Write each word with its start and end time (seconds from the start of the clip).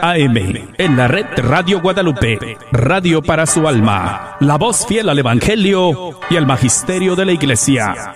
AM, 0.00 0.36
en 0.78 0.96
la 0.96 1.08
red 1.08 1.26
Radio 1.36 1.80
Guadalupe, 1.80 2.38
radio 2.70 3.20
para 3.22 3.46
su 3.46 3.66
alma, 3.66 4.36
la 4.40 4.56
voz 4.56 4.86
fiel 4.86 5.08
al 5.08 5.18
Evangelio 5.18 6.18
y 6.30 6.36
al 6.36 6.46
Magisterio 6.46 7.16
de 7.16 7.24
la 7.24 7.32
Iglesia. 7.32 8.14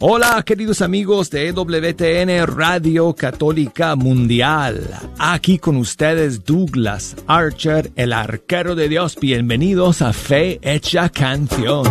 Hola 0.00 0.42
queridos 0.44 0.80
amigos 0.80 1.28
de 1.28 1.52
WTN 1.52 2.46
Radio 2.46 3.14
Católica 3.14 3.96
Mundial. 3.96 4.80
Aquí 5.18 5.58
con 5.58 5.76
ustedes 5.76 6.44
Douglas 6.44 7.16
Archer, 7.26 7.90
el 7.96 8.12
arquero 8.12 8.76
de 8.76 8.88
Dios. 8.88 9.16
Bienvenidos 9.20 10.00
a 10.00 10.12
Fe 10.12 10.60
Hecha 10.62 11.08
Canción. 11.08 11.84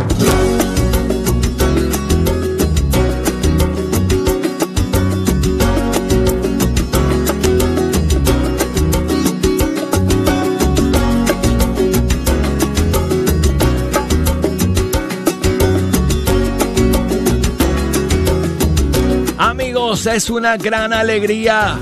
Es 20.13 20.29
una 20.29 20.57
gran 20.57 20.93
alegría, 20.93 21.77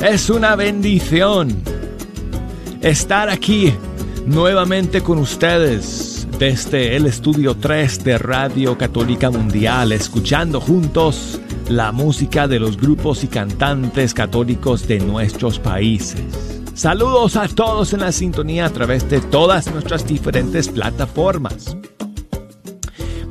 es 0.00 0.30
una 0.30 0.56
bendición 0.56 1.62
estar 2.80 3.28
aquí 3.28 3.72
nuevamente 4.26 5.02
con 5.02 5.18
ustedes 5.18 6.26
desde 6.38 6.96
el 6.96 7.06
estudio 7.06 7.56
3 7.56 8.04
de 8.04 8.18
Radio 8.18 8.76
Católica 8.76 9.30
Mundial, 9.30 9.92
escuchando 9.92 10.60
juntos 10.60 11.40
la 11.68 11.92
música 11.92 12.48
de 12.48 12.58
los 12.58 12.76
grupos 12.76 13.22
y 13.22 13.28
cantantes 13.28 14.12
católicos 14.12 14.86
de 14.88 15.00
nuestros 15.00 15.58
países. 15.58 16.22
Saludos 16.74 17.36
a 17.36 17.48
todos 17.48 17.92
en 17.92 18.00
la 18.00 18.12
sintonía 18.12 18.66
a 18.66 18.70
través 18.70 19.08
de 19.08 19.20
todas 19.20 19.72
nuestras 19.72 20.06
diferentes 20.06 20.68
plataformas. 20.68 21.76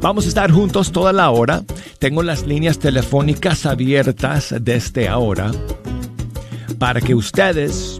Vamos 0.01 0.25
a 0.25 0.27
estar 0.27 0.51
juntos 0.51 0.91
toda 0.91 1.13
la 1.13 1.29
hora. 1.31 1.63
Tengo 1.99 2.23
las 2.23 2.45
líneas 2.45 2.79
telefónicas 2.79 3.65
abiertas 3.65 4.53
desde 4.61 5.07
ahora 5.07 5.51
para 6.77 7.01
que 7.01 7.15
ustedes 7.15 7.99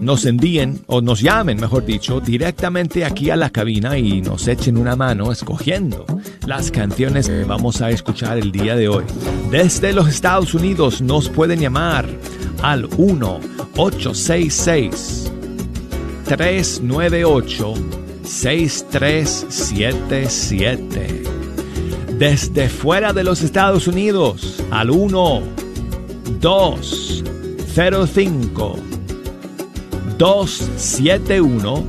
nos 0.00 0.26
envíen 0.26 0.82
o 0.86 1.00
nos 1.00 1.20
llamen, 1.20 1.58
mejor 1.58 1.86
dicho, 1.86 2.20
directamente 2.20 3.04
aquí 3.04 3.30
a 3.30 3.36
la 3.36 3.50
cabina 3.50 3.96
y 3.96 4.20
nos 4.20 4.46
echen 4.48 4.76
una 4.76 4.96
mano 4.96 5.32
escogiendo 5.32 6.04
las 6.46 6.70
canciones 6.70 7.28
que 7.28 7.44
vamos 7.44 7.80
a 7.80 7.90
escuchar 7.90 8.38
el 8.38 8.52
día 8.52 8.76
de 8.76 8.88
hoy. 8.88 9.04
Desde 9.50 9.94
los 9.94 10.08
Estados 10.08 10.52
Unidos 10.54 11.00
nos 11.00 11.30
pueden 11.30 11.60
llamar 11.60 12.06
al 12.62 12.86
1 12.98 13.40
866 13.76 15.32
398 16.26 18.03
6377. 18.24 21.22
Desde 22.18 22.68
fuera 22.68 23.12
de 23.12 23.22
los 23.24 23.42
Estados 23.42 23.86
Unidos 23.86 24.64
al 24.70 24.90
1 24.90 25.42
205 26.40 28.76
271 30.16 31.84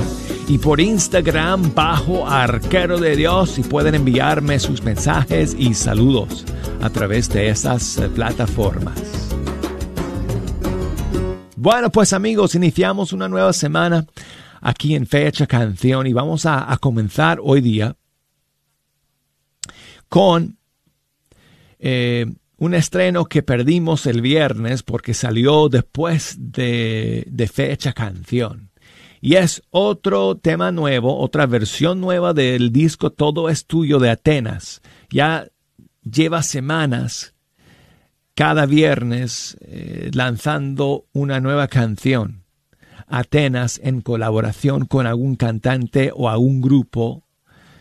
y 0.47 0.59
por 0.59 0.79
Instagram 0.79 1.73
bajo 1.73 2.27
Arquero 2.27 2.99
de 2.99 3.15
Dios 3.15 3.57
y 3.57 3.63
pueden 3.63 3.95
enviarme 3.95 4.59
sus 4.59 4.83
mensajes 4.83 5.55
y 5.57 5.73
saludos 5.73 6.45
a 6.85 6.89
través 6.91 7.29
de 7.29 7.49
esas 7.49 7.97
eh, 7.97 8.07
plataformas. 8.09 9.01
Bueno, 11.55 11.89
pues 11.89 12.13
amigos, 12.13 12.53
iniciamos 12.53 13.11
una 13.11 13.27
nueva 13.27 13.53
semana 13.53 14.05
aquí 14.61 14.93
en 14.93 15.07
Fecha 15.07 15.47
Canción 15.47 16.05
y 16.05 16.13
vamos 16.13 16.45
a, 16.45 16.77
comenzar 16.79 17.39
hoy 17.41 17.61
día 17.61 17.95
con 20.09 20.59
eh, 21.79 22.27
un 22.57 22.75
estreno 22.75 23.25
que 23.25 23.41
perdimos 23.41 24.05
el 24.05 24.21
viernes 24.21 24.83
porque 24.83 25.15
salió 25.15 25.69
después 25.69 26.35
de, 26.37 27.25
de 27.27 27.47
Fecha 27.47 27.93
Canción. 27.93 28.69
Y 29.21 29.37
es 29.37 29.63
otro 29.71 30.37
tema 30.37 30.71
nuevo, 30.71 31.17
otra 31.17 31.47
versión 31.47 31.99
nueva 31.99 32.35
del 32.35 32.71
disco 32.71 33.09
Todo 33.09 33.49
es 33.49 33.65
tuyo 33.65 33.97
de 33.97 34.11
Atenas. 34.11 34.83
Ya 35.09 35.47
lleva 36.09 36.43
semanas 36.43 37.33
cada 38.35 38.65
viernes 38.65 39.57
eh, 39.61 40.11
lanzando 40.13 41.05
una 41.13 41.39
nueva 41.39 41.67
canción. 41.67 42.43
Atenas 43.07 43.79
en 43.83 44.01
colaboración 44.01 44.85
con 44.85 45.07
algún 45.07 45.35
cantante 45.35 46.11
o 46.13 46.29
algún 46.29 46.61
grupo 46.61 47.23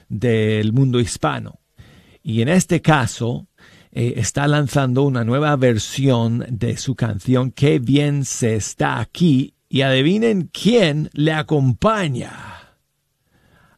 del 0.09 0.73
mundo 0.73 1.01
hispano. 1.01 1.61
Y 2.23 2.43
en 2.43 2.49
este 2.49 2.81
caso 2.81 3.49
eh, 3.91 4.15
está 4.17 4.47
lanzando 4.47 5.03
una 5.03 5.25
nueva 5.25 5.57
versión 5.57 6.45
de 6.49 6.77
su 6.77 6.95
canción 6.95 7.51
Qué 7.51 7.79
bien 7.79 8.25
se 8.25 8.55
está 8.55 9.01
aquí 9.01 9.55
y 9.69 9.83
adivinen 9.83 10.51
quién 10.53 11.11
le 11.15 11.33
acompaña. 11.33 12.33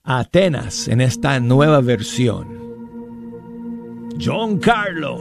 Atenas 0.02 0.88
en 0.88 1.00
esta 1.00 1.40
nueva 1.40 1.80
versión. 1.80 2.75
John 4.18 4.58
Carlo. 4.58 5.20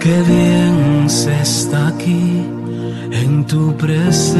Qué 0.00 0.22
bien 0.22 1.10
se 1.10 1.40
está 1.40 1.88
aquí 1.88 2.42
en 3.10 3.44
tu 3.46 3.76
presencia, 3.76 4.38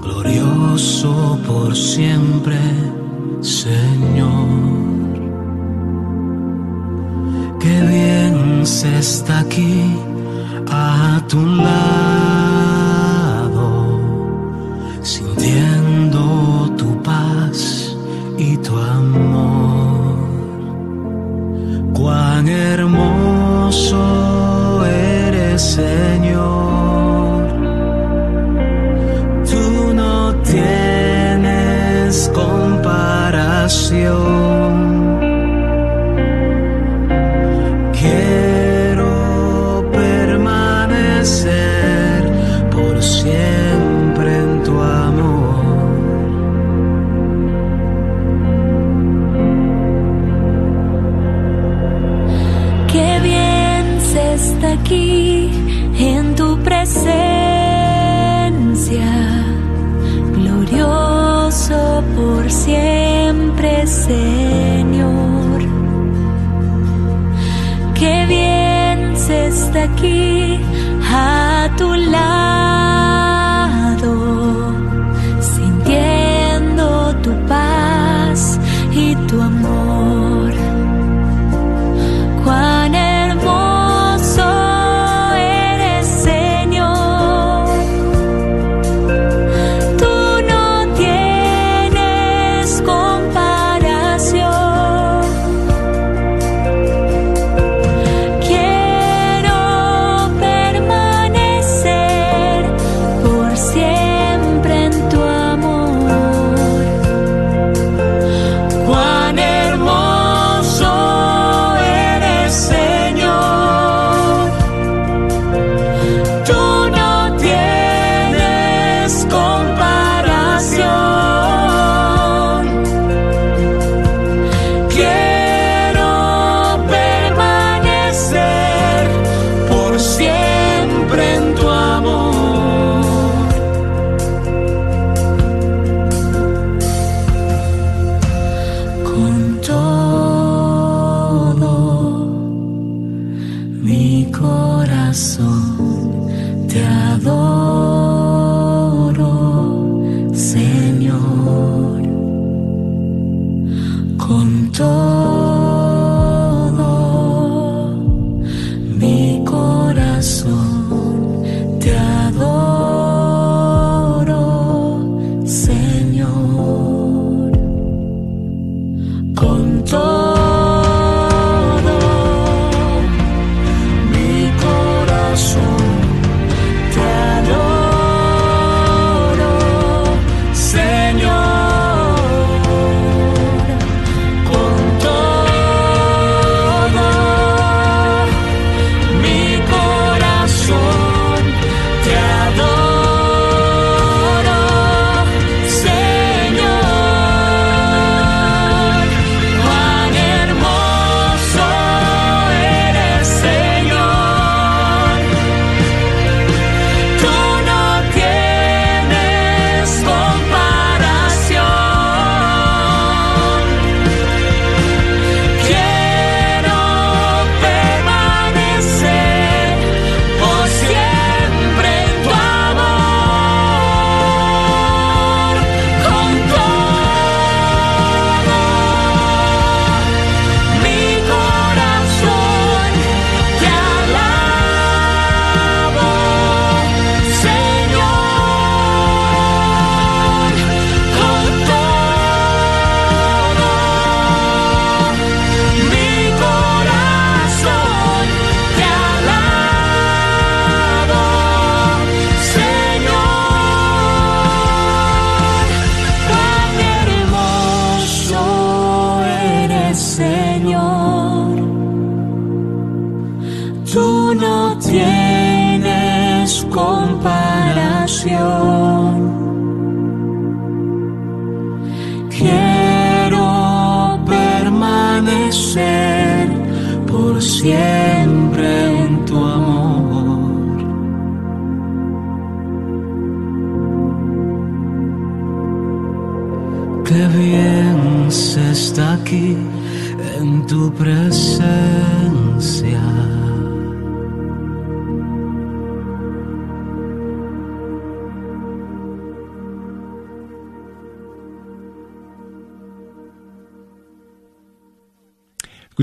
glorioso 0.00 1.38
por 1.46 1.76
siempre, 1.76 2.56
a 11.28 11.30
tu 11.30 12.07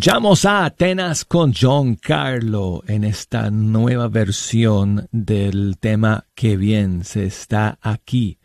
Escuchamos 0.05 0.45
a 0.45 0.65
Atenas 0.65 1.25
con 1.25 1.51
John 1.51 1.95
Carlo 1.95 2.83
en 2.85 3.03
esta 3.03 3.49
nueva 3.49 4.07
versión 4.07 5.09
del 5.11 5.79
tema 5.79 6.27
Que 6.35 6.57
bien 6.57 7.03
se 7.03 7.25
está 7.25 7.79
aquí 7.81 8.37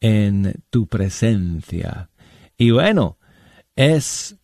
en 0.00 0.64
tu 0.68 0.88
presencia. 0.88 2.10
Y 2.56 2.72
bueno, 2.72 3.18
es 3.76 4.36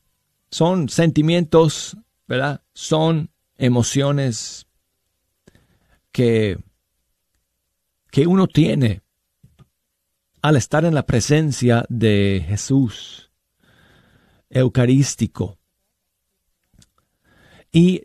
son 0.49 0.89
sentimientos, 0.89 1.97
¿verdad? 2.29 2.63
Son 2.75 3.29
emociones 3.57 4.69
que 6.13 6.61
que 8.13 8.29
uno 8.29 8.47
tiene 8.47 9.03
al 10.43 10.55
estar 10.55 10.85
en 10.85 10.95
la 10.95 11.07
presencia 11.07 11.85
de 11.89 12.45
Jesús 12.47 13.33
eucarístico 14.49 15.59
y 17.77 18.05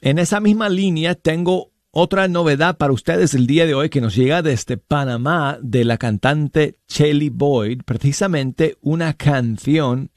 en 0.00 0.20
esa 0.20 0.38
misma 0.38 0.68
línea 0.68 1.16
tengo 1.16 1.72
otra 1.90 2.28
novedad 2.28 2.78
para 2.78 2.92
ustedes 2.92 3.34
el 3.34 3.48
día 3.48 3.66
de 3.66 3.74
hoy 3.74 3.88
que 3.88 4.00
nos 4.00 4.14
llega 4.14 4.42
desde 4.42 4.76
Panamá 4.76 5.58
de 5.60 5.84
la 5.84 5.98
cantante 5.98 6.76
Shelly 6.86 7.28
Boyd, 7.28 7.82
precisamente 7.84 8.76
una 8.80 9.14
canción 9.14 10.12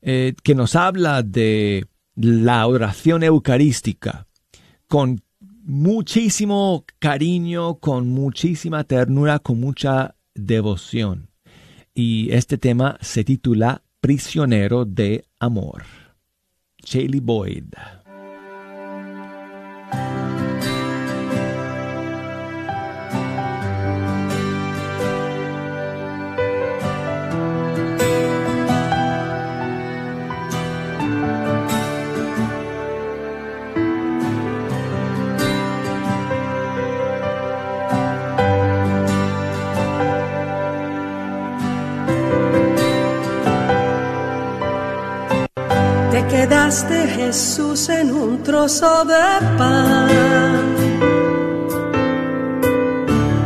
eh, 0.00 0.34
que 0.44 0.54
nos 0.54 0.76
habla 0.76 1.24
de 1.24 1.86
la 2.14 2.64
oración 2.68 3.24
eucarística 3.24 4.28
con 4.86 5.20
muchísimo 5.64 6.84
cariño, 7.00 7.80
con 7.80 8.10
muchísima 8.10 8.84
ternura, 8.84 9.40
con 9.40 9.58
mucha 9.58 10.14
devoción. 10.36 11.30
Y 11.94 12.30
este 12.30 12.58
tema 12.58 12.96
se 13.00 13.24
titula 13.24 13.82
Prisionero 14.00 14.84
de 14.84 15.24
Amor. 15.40 15.97
Shaylee 16.88 17.20
Boyd. 17.20 17.74
Quedaste 46.26 47.06
Jesús 47.08 47.88
en 47.88 48.12
un 48.12 48.42
trozo 48.42 49.04
de 49.04 49.14
pan, 49.56 50.74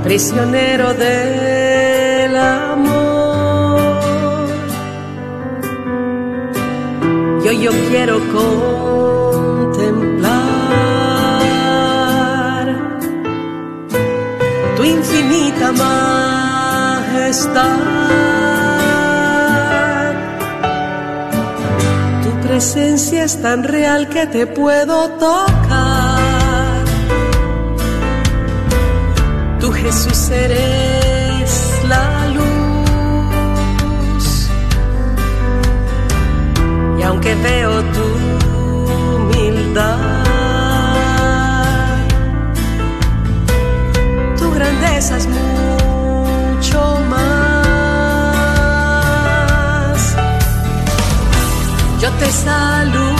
prisionero 0.04 0.94
del 0.94 2.34
amor. 2.36 3.82
Yo 7.44 7.52
yo 7.52 7.70
quiero 7.90 8.18
contemplar 8.32 9.82
tu 14.76 14.84
infinita 14.84 15.72
majestad 15.72 17.81
presencia 22.62 23.24
es 23.24 23.42
tan 23.42 23.64
real 23.64 24.08
que 24.08 24.24
te 24.28 24.46
puedo 24.46 25.08
tocar. 25.18 26.84
Tú 29.58 29.72
Jesús 29.72 30.30
eres 30.30 31.50
la 31.88 32.28
luz. 32.36 32.50
Y 37.00 37.02
aunque 37.02 37.34
veo 37.34 37.82
tu 37.96 38.06
humildad, 39.16 39.98
tu 44.38 44.50
promesas 44.52 45.26
mucho 45.26 45.41
te 52.22 52.30
saludo, 52.30 53.11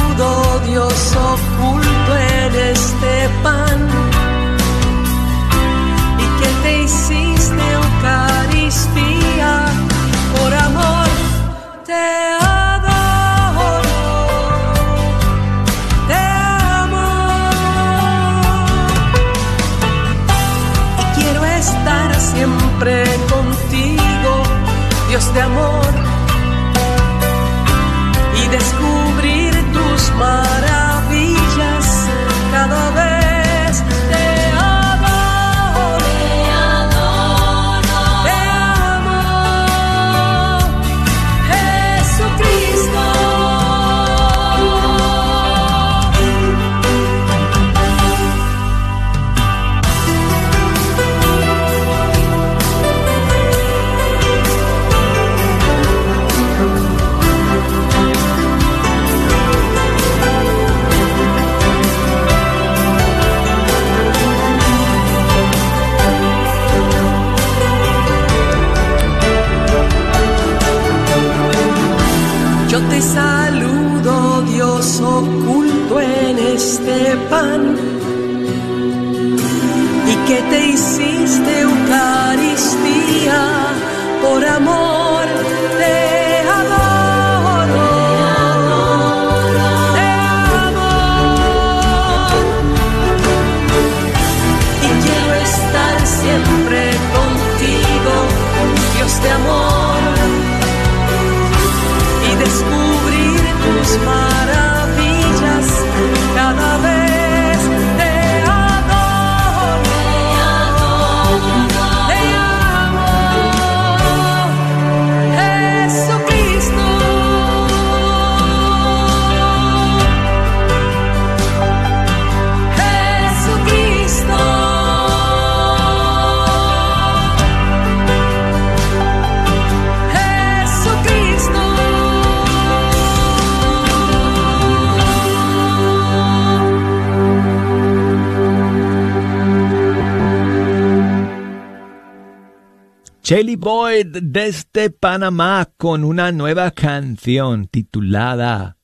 Shelly 143.33 143.57
Boyd 143.57 144.19
desde 144.21 144.91
Panamá 144.91 145.67
con 145.79 146.05
una 146.05 146.31
nueva 146.33 146.71
canción 146.73 147.67
titulada 147.67 148.77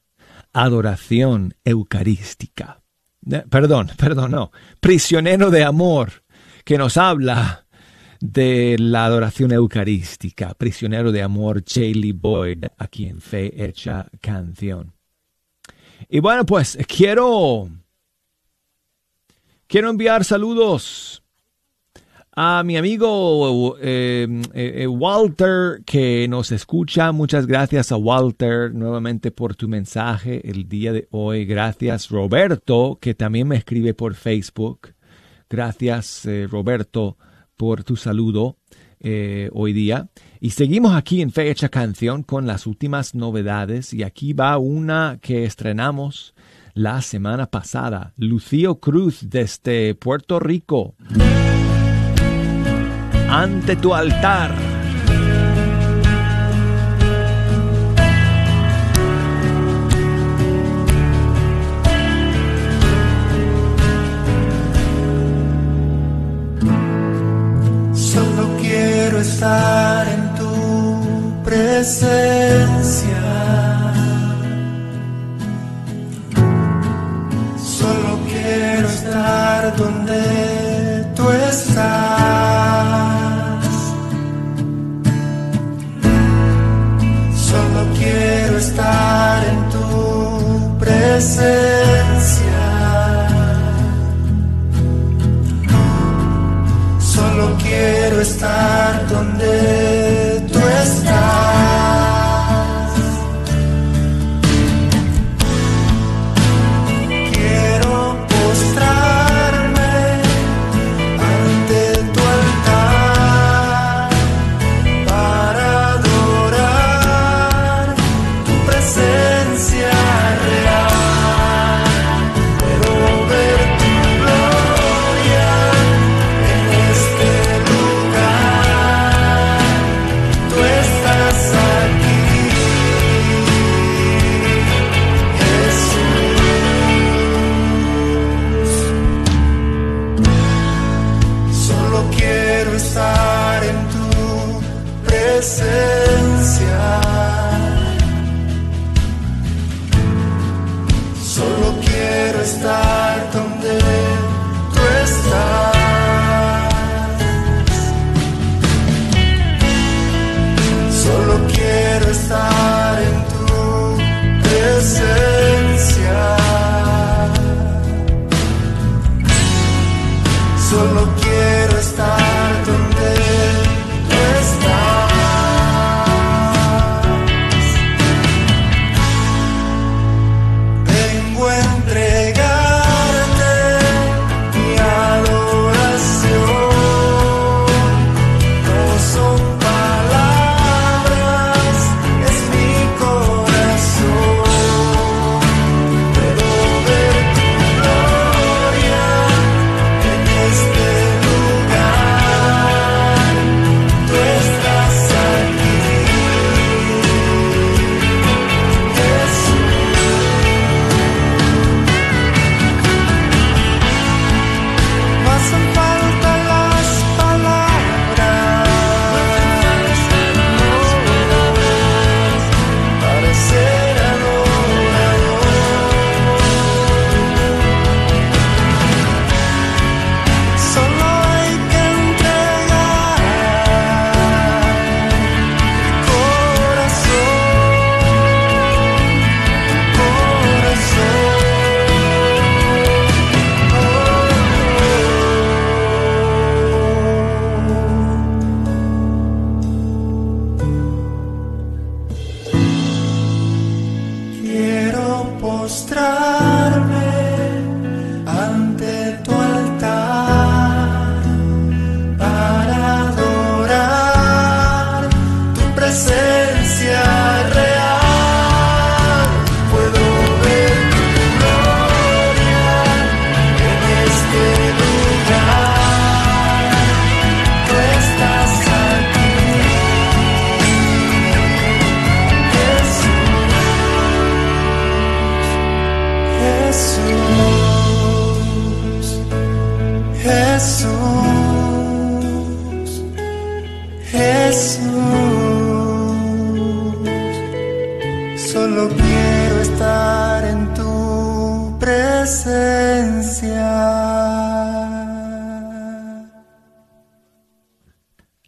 Adoración 0.55 1.55
Eucarística. 1.67 2.81
Eh, 3.31 3.45
Perdón, 3.51 3.91
perdón, 3.99 4.31
no. 4.31 4.51
Prisionero 4.81 5.51
de 5.51 5.65
Amor, 5.65 6.25
que 6.65 6.79
nos 6.79 6.97
habla 6.97 7.67
de 8.21 8.77
la 8.79 9.05
adoración 9.05 9.53
eucarística. 9.53 10.55
Prisionero 10.55 11.13
de 11.13 11.21
Amor, 11.21 11.63
Shelly 11.63 12.13
Boyd, 12.13 12.65
aquí 12.79 13.05
en 13.05 13.21
Fe 13.21 13.53
Hecha 13.67 14.07
Canción. 14.19 14.95
Y 16.09 16.21
bueno, 16.21 16.47
pues 16.47 16.79
quiero, 16.89 17.69
quiero 19.67 19.91
enviar 19.91 20.25
saludos 20.25 21.23
a 22.41 22.63
mi 22.63 22.77
amigo 22.77 23.77
eh, 23.81 24.29
eh, 24.55 24.87
Walter 24.87 25.83
que 25.85 26.29
nos 26.29 26.53
escucha. 26.53 27.11
Muchas 27.11 27.49
gracias 27.49 27.91
a 27.91 27.97
Walter 27.97 28.73
nuevamente 28.73 29.33
por 29.33 29.57
tu 29.57 29.67
mensaje 29.67 30.49
el 30.49 30.69
día 30.69 30.93
de 30.93 31.09
hoy. 31.11 31.47
Gracias 31.47 32.11
Roberto 32.11 32.97
que 33.01 33.15
también 33.15 33.49
me 33.49 33.57
escribe 33.57 33.93
por 33.93 34.15
Facebook. 34.15 34.95
Gracias 35.51 36.27
eh, 36.27 36.47
Roberto 36.49 37.17
por 37.57 37.83
tu 37.83 37.97
saludo 37.97 38.57
eh, 39.01 39.51
hoy 39.53 39.73
día. 39.73 40.09
Y 40.39 40.51
seguimos 40.51 40.95
aquí 40.95 41.21
en 41.23 41.33
Fecha 41.33 41.69
Canción 41.71 42.23
con 42.23 42.47
las 42.47 42.69
últimas 42.69 43.17
novedades. 43.17 43.93
Y 43.93 44.05
aquí 44.05 44.33
va 44.33 44.59
una 44.59 45.19
que 45.21 45.43
estrenamos 45.43 46.37
la 46.73 47.03
semana 47.03 47.51
pasada. 47.51 48.13
Lucio 48.17 48.77
Cruz 48.79 49.29
desde 49.29 49.97
Puerto 49.97 50.39
Rico 50.39 50.95
ante 53.29 53.77
tu 53.77 53.95
altar. 53.95 54.51
Solo 67.93 68.49
quiero 68.61 69.21
estar 69.21 70.09
en 70.09 70.35
tu 70.35 71.43
presencia. 71.45 73.23
Solo 77.57 78.19
quiero 78.29 78.89
estar 78.89 79.77
donde 79.77 81.07
tú 81.15 81.31
estás. 81.31 82.58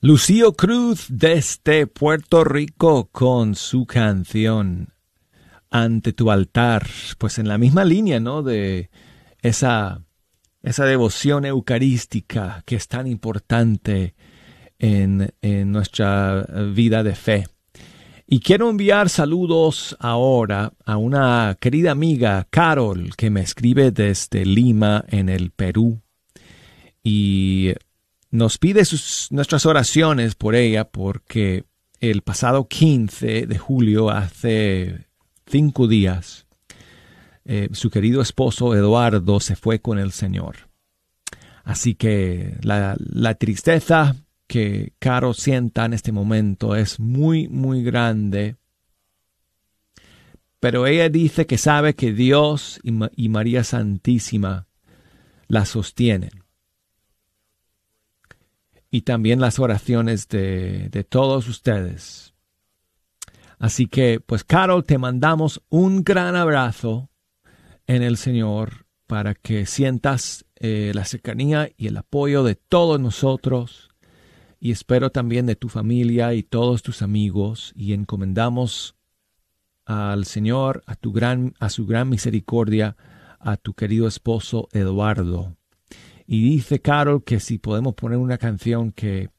Lucio 0.03 0.55
Cruz 0.55 1.09
desde 1.11 1.87
Puerto 1.87 2.43
Rico 2.43 3.11
con 3.13 3.55
su 3.55 3.85
canción 3.85 4.95
Ante 5.69 6.15
tu 6.15 6.31
altar, 6.31 6.89
pues 7.19 7.39
en 7.39 7.47
la 7.47 7.59
misma 7.59 7.85
línea, 7.85 8.19
¿no? 8.19 8.43
De 8.43 8.89
esa, 9.43 10.01
esa 10.63 10.87
devoción 10.87 11.45
eucarística 11.45 12.63
que 12.65 12.77
es 12.77 12.89
tan 12.89 13.07
importante 13.07 14.15
en, 14.79 15.35
en 15.43 15.71
nuestra 15.71 16.47
vida 16.75 17.03
de 17.03 17.15
fe. 17.15 17.47
Y 18.27 18.41
quiero 18.41 18.71
enviar 18.71 19.11
saludos 19.11 19.99
ahora 20.01 20.73
a 20.87 20.97
una 20.97 21.59
querida 21.61 21.91
amiga, 21.91 22.47
Carol, 22.49 23.15
que 23.17 23.29
me 23.29 23.43
escribe 23.43 23.91
desde 23.91 24.47
Lima, 24.47 25.05
en 25.09 25.29
el 25.29 25.51
Perú. 25.51 26.01
Y 27.05 27.75
nos 28.31 28.59
pide 28.59 28.85
sus, 28.85 29.29
nuestras 29.31 29.67
oraciones 29.67 30.35
por 30.35 30.55
ella 30.55 30.89
porque 30.89 31.65
el 32.01 32.23
pasado 32.23 32.69
15 32.69 33.47
de 33.47 33.59
julio, 33.59 34.11
hace 34.11 35.07
cinco 35.47 35.89
días, 35.89 36.47
eh, 37.45 37.69
su 37.73 37.91
querido 37.91 38.23
esposo 38.23 38.75
Eduardo 38.75 39.41
se 39.41 39.57
fue 39.57 39.81
con 39.81 39.99
el 39.99 40.13
Señor. 40.13 40.71
Así 41.65 41.95
que 41.95 42.57
la, 42.63 42.97
tristeza 43.35 44.17
que 44.47 44.93
Caro 44.99 45.35
sienta 45.35 45.85
en 45.85 45.93
este 45.93 46.11
momento 46.11 46.75
es 46.75 46.99
muy, 46.99 47.49
muy 47.49 47.83
grande. 47.83 48.57
Pero 50.59 50.87
ella 50.87 51.09
dice 51.09 51.47
que 51.47 51.59
sabe 51.59 51.95
que 51.95 52.13
Dios 52.13 52.81
y, 52.83 52.93
y 53.17 53.29
María 53.29 53.65
Santísima 53.65 54.67
la 55.49 55.65
sostienen 55.65 56.40
y 58.91 59.03
también 59.03 59.41
las 59.41 59.59
oraciones 59.59 60.29
de, 60.29 60.89
de 60.89 61.05
todos 61.05 61.49
ustedes. 61.49 62.35
Así 63.59 63.87
que, 63.87 64.21
pues, 64.21 64.43
Carol, 64.43 64.85
te 64.85 64.99
mandamos 64.99 65.63
un 65.69 66.03
gran 66.03 66.35
abrazo 66.35 67.11
en 67.87 68.03
el 68.03 68.17
Señor 68.17 68.87
para 69.07 69.35
que 69.35 69.67
sientas 69.67 70.47
eh, 70.57 70.93
la 70.95 71.05
cercanía 71.05 71.71
y 71.77 71.89
el 71.89 71.97
apoyo 71.97 72.45
de 72.45 72.55
todos 72.55 73.01
nosotros 73.01 73.91
y 74.61 74.71
espero 74.71 75.11
también 75.11 75.47
de 75.47 75.57
tu 75.57 75.69
familia 75.69 76.35
y 76.35 76.43
todos 76.43 76.83
tus 76.83 77.03
amigos 77.03 77.73
y 77.75 77.93
encomendamos 77.93 78.95
al 79.87 80.27
Señor, 80.27 80.85
a, 80.87 80.95
tu 80.95 81.13
gran, 81.13 81.55
a 81.59 81.71
su 81.71 81.87
gran 81.87 82.09
misericordia, 82.09 82.97
a 83.41 83.57
tu 83.57 83.75
querido 83.75 84.07
esposo 84.07 84.69
Eduardo. 84.73 85.57
Y 86.33 86.45
dice 86.45 86.79
Carol 86.79 87.25
que 87.25 87.41
si 87.41 87.59
podemos 87.59 87.95
poner 87.95 88.17
una 88.17 88.39
canción 88.39 88.93
que, 88.93 89.31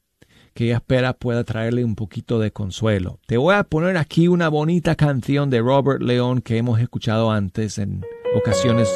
que 0.52 0.66
ella 0.66 0.74
espera 0.74 1.14
pueda 1.14 1.42
traerle 1.42 1.86
un 1.86 1.94
poquito 1.94 2.38
de 2.38 2.52
consuelo. 2.52 3.18
Te 3.26 3.38
voy 3.38 3.54
a 3.54 3.64
poner 3.64 3.96
aquí 3.96 4.28
una 4.28 4.50
bonita 4.50 4.94
canción 4.94 5.48
de 5.48 5.62
Robert 5.62 6.02
León 6.02 6.42
que 6.42 6.58
hemos 6.58 6.78
escuchado 6.80 7.30
antes 7.30 7.78
en 7.78 8.04
ocasiones 8.36 8.90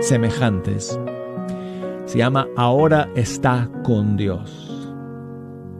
semejantes. 0.00 0.96
Se 2.06 2.18
llama 2.18 2.46
Ahora 2.56 3.10
está 3.16 3.68
con 3.82 4.16
Dios. 4.16 4.88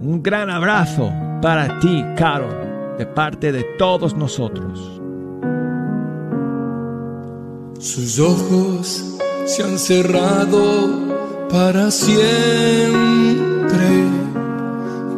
Un 0.00 0.20
gran 0.20 0.50
abrazo 0.50 1.12
para 1.40 1.78
ti, 1.78 2.04
Carol, 2.16 2.96
de 2.98 3.06
parte 3.06 3.52
de 3.52 3.62
todos 3.78 4.16
nosotros. 4.16 5.00
Sus 7.78 8.18
ojos 8.18 9.16
se 9.46 9.62
han 9.62 9.78
cerrado 9.78 11.21
para 11.52 11.90
siempre. 11.90 12.22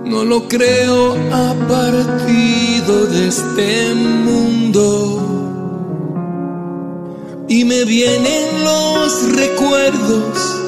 No 0.04 0.24
lo 0.24 0.48
creo, 0.48 1.14
ha 1.32 1.54
partido 1.68 3.06
de 3.06 3.28
este 3.28 3.94
mundo. 3.94 5.20
Y 7.48 7.64
me 7.64 7.84
vienen 7.84 8.64
los 8.64 9.32
recuerdos, 9.36 10.60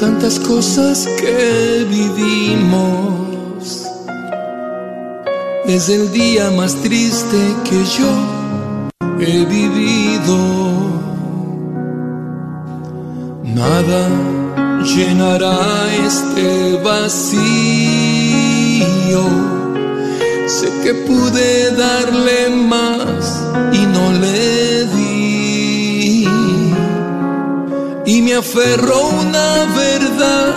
tantas 0.00 0.40
cosas 0.40 1.06
que 1.20 1.86
vivimos. 1.88 3.12
es 5.66 5.88
el 5.88 6.12
día 6.12 6.50
más 6.50 6.74
triste 6.82 7.38
que 7.64 7.84
yo 7.98 8.12
he 9.18 9.44
vivido. 9.46 10.36
Nada 13.44 14.08
llenará 14.84 15.58
este 16.06 16.78
vacío. 16.82 17.44
Sé 20.46 20.68
que 20.82 20.94
pude 21.06 21.70
darle 21.72 22.50
más 22.50 23.42
y 23.72 23.86
no 23.86 24.12
le 24.20 24.86
di. 24.94 26.28
Y 28.06 28.22
me 28.22 28.34
aferró 28.34 29.00
una 29.20 29.64
verdad, 29.74 30.54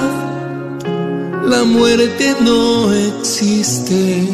la 1.45 1.63
muerte 1.63 2.35
no 2.41 2.91
existe. 2.93 4.27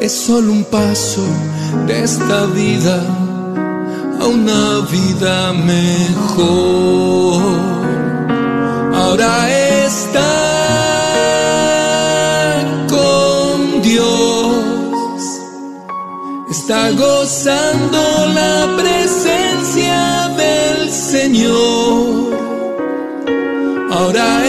Es 0.00 0.12
solo 0.12 0.52
un 0.52 0.64
paso 0.64 1.26
de 1.88 2.04
esta 2.04 2.46
vida 2.46 3.25
una 4.26 4.80
vida 4.90 5.52
mejor. 5.52 7.42
Ahora 8.94 9.50
está 9.84 10.32
con 12.88 13.82
Dios, 13.82 15.22
está 16.50 16.90
gozando 16.90 18.26
la 18.34 18.76
presencia 18.76 20.28
del 20.36 20.90
Señor. 20.90 22.36
Ahora 23.90 24.45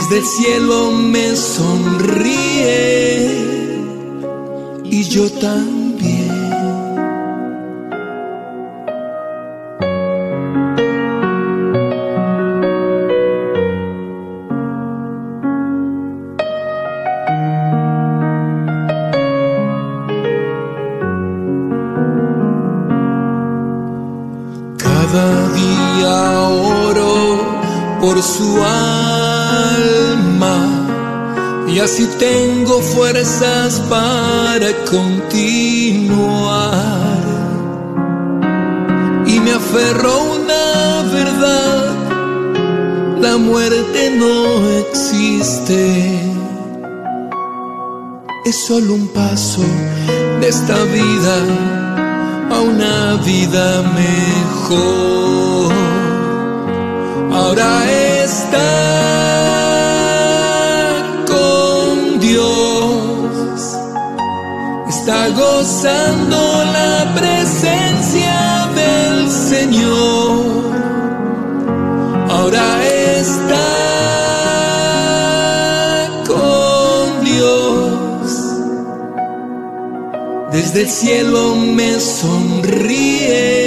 desde 0.00 0.18
el 0.18 0.24
cielo 0.24 0.90
me 0.92 1.36
sonríe 1.36 2.70
y 4.84 5.04
yo 5.04 5.30
también. 5.32 6.30
Cada 24.78 25.48
día 25.52 26.40
oro 26.48 27.40
por 28.00 28.22
su 28.22 28.62
alma 28.62 29.09
y 31.72 31.78
así 31.78 32.06
tengo 32.18 32.80
fuerzas 32.80 33.80
para 33.88 34.72
continuar. 34.90 36.10
Y 39.26 39.38
me 39.38 39.52
aferro 39.52 40.10
a 40.10 40.18
una 40.18 41.02
verdad, 41.12 41.94
la 43.20 43.36
muerte 43.36 44.10
no 44.16 44.68
existe. 44.80 46.20
Es 48.44 48.56
solo 48.66 48.94
un 48.94 49.06
paso 49.08 49.62
de 50.40 50.48
esta 50.48 50.76
vida 50.84 51.36
a 52.50 52.60
una 52.60 53.14
vida 53.22 53.82
mejor. 53.94 55.72
Ahora 57.32 57.88
está 58.24 58.99
gozando 65.36 66.64
la 66.64 67.14
presencia 67.14 68.68
del 68.74 69.30
Señor. 69.30 70.70
Ahora 72.28 72.84
está 73.18 73.66
con 76.26 77.24
Dios 77.24 77.80
desde 80.52 80.82
el 80.82 80.88
cielo 80.88 81.54
me 81.54 82.00
sonríe. 82.00 83.59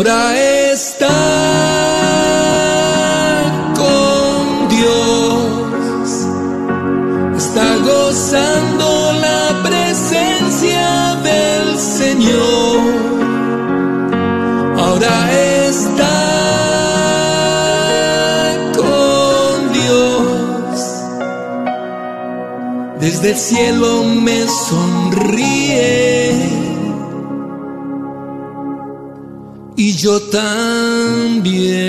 Ahora 0.00 0.32
está 0.72 1.12
con 3.76 4.68
Dios, 4.70 6.08
está 7.36 7.76
gozando 7.84 9.12
la 9.20 9.62
presencia 9.62 11.16
del 11.22 11.78
Señor. 11.78 12.80
Ahora 14.78 15.16
está 15.68 16.16
con 18.78 19.72
Dios, 19.74 20.80
desde 23.00 23.32
el 23.32 23.36
cielo 23.36 24.04
me 24.04 24.48
sonríe. 24.48 24.89
Yo 30.02 30.18
también. 30.22 31.79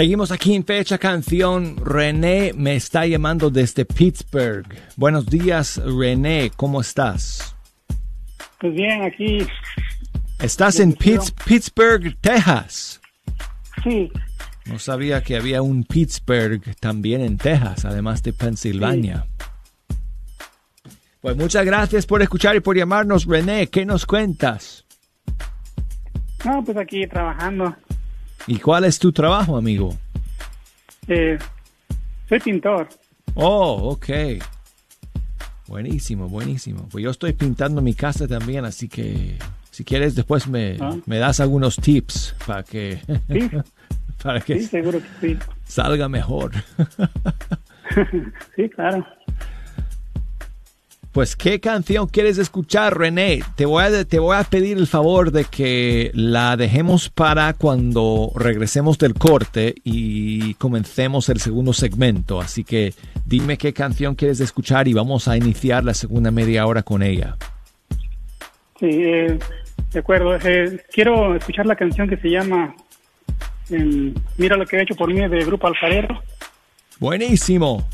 Seguimos 0.00 0.30
aquí 0.32 0.54
en 0.54 0.64
Fecha 0.64 0.96
Canción. 0.96 1.76
René 1.76 2.54
me 2.56 2.74
está 2.74 3.04
llamando 3.04 3.50
desde 3.50 3.84
Pittsburgh. 3.84 4.64
Buenos 4.96 5.26
días, 5.26 5.76
René. 5.84 6.50
¿Cómo 6.56 6.80
estás? 6.80 7.54
Pues 8.58 8.72
bien, 8.72 9.02
aquí 9.02 9.46
Estás 10.38 10.80
en 10.80 10.94
Pitts- 10.94 11.34
Pittsburgh, 11.44 12.16
Texas. 12.18 12.98
sí, 13.84 14.10
No 14.64 14.78
sabía 14.78 15.22
que 15.22 15.36
había 15.36 15.60
un 15.60 15.84
Pittsburgh 15.84 16.62
también 16.80 17.20
en 17.20 17.36
Texas, 17.36 17.84
además 17.84 18.22
de 18.22 18.32
Pensilvania. 18.32 19.26
Pues 21.20 21.36
muchas 21.36 21.66
gracias 21.66 22.06
por 22.06 22.22
escuchar 22.22 22.56
y 22.56 22.60
por 22.60 22.74
llamarnos, 22.74 23.26
René. 23.26 23.66
¿Qué 23.66 23.84
nos 23.84 24.06
cuentas? 24.06 24.86
no, 26.46 26.64
pues 26.64 26.78
aquí 26.78 27.06
trabajando. 27.06 27.76
¿Y 28.46 28.58
cuál 28.58 28.84
es 28.84 28.98
tu 28.98 29.12
trabajo, 29.12 29.56
amigo? 29.56 29.96
Eh, 31.08 31.38
soy 32.28 32.40
pintor. 32.40 32.88
Oh, 33.34 33.90
ok. 33.92 34.08
Buenísimo, 35.68 36.28
buenísimo. 36.28 36.88
Pues 36.90 37.04
yo 37.04 37.10
estoy 37.10 37.32
pintando 37.32 37.80
mi 37.80 37.94
casa 37.94 38.26
también, 38.26 38.64
así 38.64 38.88
que 38.88 39.38
si 39.70 39.84
quieres 39.84 40.14
después 40.16 40.48
me, 40.48 40.76
Ah. 40.80 40.96
me 41.06 41.18
das 41.18 41.38
algunos 41.40 41.76
tips 41.76 42.34
para 42.46 42.62
que, 42.64 43.00
Sí, 43.28 43.50
para 44.22 44.40
que 44.40 44.58
sí, 44.58 44.66
seguro 44.66 45.00
que 45.00 45.28
sí. 45.28 45.38
salga 45.64 46.08
mejor. 46.08 46.52
Sí, 48.56 48.68
claro. 48.68 49.04
Pues, 51.12 51.34
¿qué 51.34 51.58
canción 51.58 52.06
quieres 52.06 52.38
escuchar, 52.38 52.96
René? 52.96 53.40
Te 53.56 53.66
voy, 53.66 53.82
a, 53.82 54.04
te 54.04 54.20
voy 54.20 54.36
a 54.36 54.44
pedir 54.44 54.78
el 54.78 54.86
favor 54.86 55.32
de 55.32 55.44
que 55.44 56.12
la 56.14 56.56
dejemos 56.56 57.10
para 57.10 57.52
cuando 57.54 58.30
regresemos 58.36 58.96
del 58.96 59.14
corte 59.14 59.74
y 59.82 60.54
comencemos 60.54 61.28
el 61.28 61.40
segundo 61.40 61.72
segmento. 61.72 62.40
Así 62.40 62.62
que 62.62 62.94
dime 63.26 63.58
qué 63.58 63.72
canción 63.72 64.14
quieres 64.14 64.38
escuchar 64.38 64.86
y 64.86 64.92
vamos 64.92 65.26
a 65.26 65.36
iniciar 65.36 65.82
la 65.82 65.94
segunda 65.94 66.30
media 66.30 66.64
hora 66.64 66.84
con 66.84 67.02
ella. 67.02 67.36
Sí, 68.78 68.86
eh, 68.88 69.36
de 69.92 69.98
acuerdo. 69.98 70.36
Eh, 70.36 70.80
quiero 70.92 71.34
escuchar 71.34 71.66
la 71.66 71.74
canción 71.74 72.08
que 72.08 72.18
se 72.18 72.30
llama 72.30 72.72
em, 73.68 74.14
Mira 74.38 74.56
lo 74.56 74.64
que 74.64 74.76
he 74.76 74.82
hecho 74.82 74.94
por 74.94 75.12
mí 75.12 75.28
de 75.28 75.44
Grupo 75.44 75.66
Alfarero. 75.66 76.22
Buenísimo. 77.00 77.84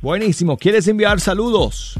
Buenísimo. 0.00 0.56
¿Quieres 0.56 0.88
enviar 0.88 1.20
saludos? 1.20 1.98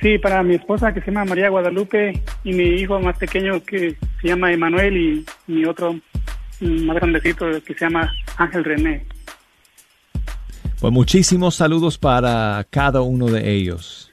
Sí, 0.00 0.18
para 0.18 0.42
mi 0.42 0.56
esposa 0.56 0.92
que 0.92 1.00
se 1.00 1.06
llama 1.06 1.24
María 1.24 1.48
Guadalupe 1.48 2.22
y 2.44 2.52
mi 2.52 2.64
hijo 2.80 3.00
más 3.00 3.16
pequeño 3.16 3.62
que 3.64 3.96
se 4.20 4.28
llama 4.28 4.52
Emanuel 4.52 4.96
y 4.96 5.24
mi 5.46 5.64
otro 5.64 5.98
más 6.60 6.96
grandecito 6.96 7.46
que 7.64 7.74
se 7.74 7.80
llama 7.86 8.12
Ángel 8.36 8.64
René. 8.64 9.06
Pues 10.80 10.92
muchísimos 10.92 11.54
saludos 11.54 11.96
para 11.96 12.66
cada 12.68 13.00
uno 13.00 13.26
de 13.28 13.50
ellos. 13.54 14.10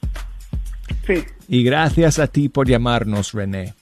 Sí, 1.06 1.22
Y 1.48 1.62
gracias 1.64 2.18
a 2.18 2.26
ti 2.28 2.48
por 2.48 2.66
llamarnos, 2.66 3.32
René. 3.32 3.74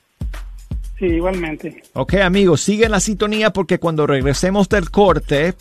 sí, 0.98 1.06
igualmente. 1.06 1.82
Ok 1.92 2.14
amigos, 2.14 2.60
sigue 2.62 2.88
la 2.88 2.98
sintonía 2.98 3.52
porque 3.52 3.78
cuando 3.78 4.08
regresemos 4.08 4.68
del 4.68 4.90
corte 4.90 5.54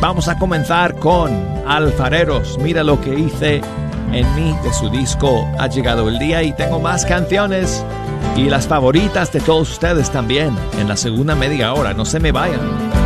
vamos 0.00 0.28
a 0.28 0.38
comenzar 0.38 0.94
con 0.96 1.32
Alfareros. 1.66 2.58
Mira 2.58 2.82
lo 2.82 3.00
que 3.00 3.14
hice 3.18 3.60
en 4.12 4.34
mí 4.36 4.56
de 4.62 4.72
su 4.72 4.88
disco 4.88 5.46
Ha 5.58 5.66
llegado 5.66 6.08
el 6.08 6.18
día 6.18 6.42
y 6.42 6.52
tengo 6.52 6.78
más 6.78 7.04
canciones 7.04 7.84
y 8.36 8.44
las 8.44 8.66
favoritas 8.66 9.32
de 9.32 9.40
todos 9.40 9.70
ustedes 9.70 10.10
también 10.10 10.56
en 10.78 10.88
la 10.88 10.96
segunda 10.96 11.34
media 11.34 11.72
hora. 11.72 11.94
No 11.94 12.04
se 12.04 12.20
me 12.20 12.32
vayan. 12.32 13.05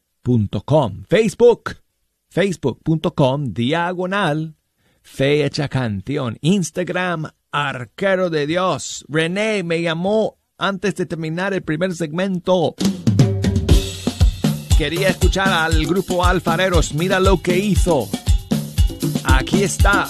Facebook 1.10 1.78
facebook.com 2.30 3.54
diagonal 3.54 4.56
fe 5.02 5.46
hecha 5.46 5.70
canción 5.70 6.38
Instagram 6.42 7.32
arquero 7.52 8.30
de 8.30 8.48
Dios 8.48 9.06
René 9.08 9.64
me 9.64 9.82
llamó 9.82 10.38
antes 10.58 10.96
de 10.96 11.06
terminar 11.06 11.54
el 11.54 11.64
primer 11.64 11.94
segmento 11.94 12.76
quería 14.78 15.10
escuchar 15.10 15.50
al 15.50 15.86
grupo 15.88 16.24
Alfareros. 16.24 16.94
Mira 16.94 17.20
lo 17.20 17.42
que 17.42 17.58
hizo. 17.58 18.08
Aquí 19.24 19.64
está. 19.64 20.08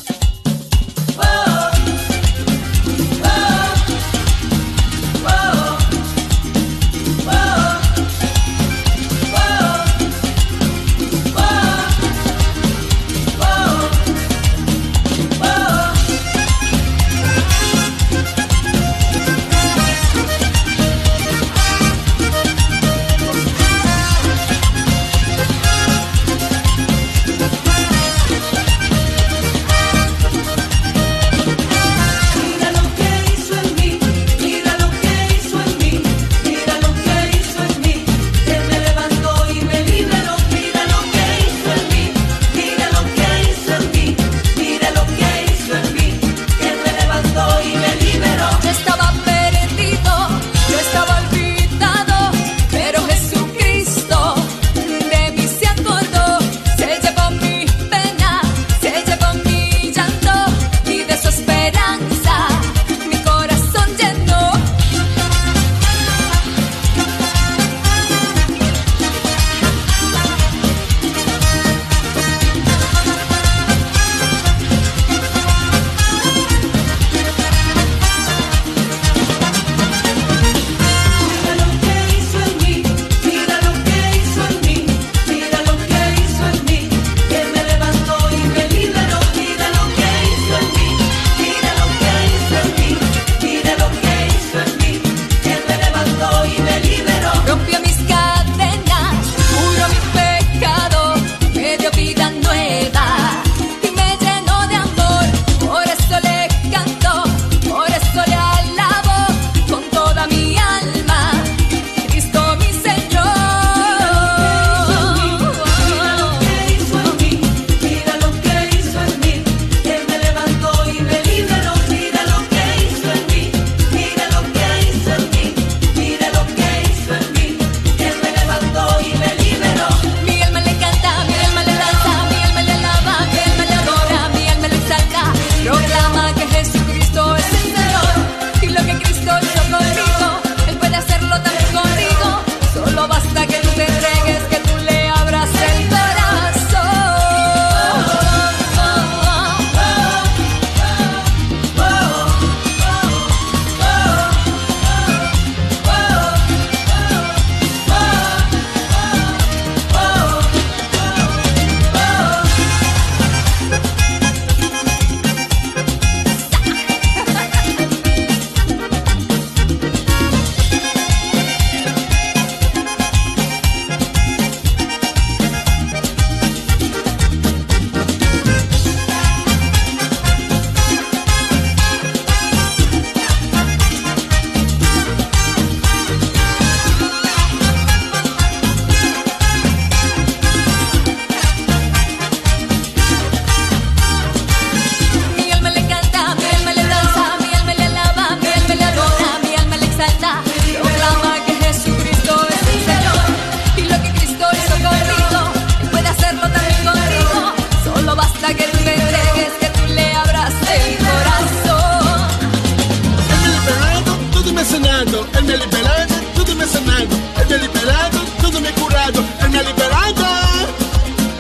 tudo 214.48 214.56
me 214.56 214.62
ensinando, 214.62 215.28
ele 215.34 215.42
me 215.42 215.54
é 215.54 215.58
liberando, 215.58 216.14
tudo 216.34 216.56
me 216.56 216.64
ensinando, 216.64 217.16
ele 217.36 217.46
me 217.50 217.54
é 217.54 217.58
liberando, 217.58 218.20
tudo 218.40 218.62
me 218.62 218.72
curado, 218.72 219.26
ele 219.42 219.50
me 219.50 219.64
liberando, 219.64 220.26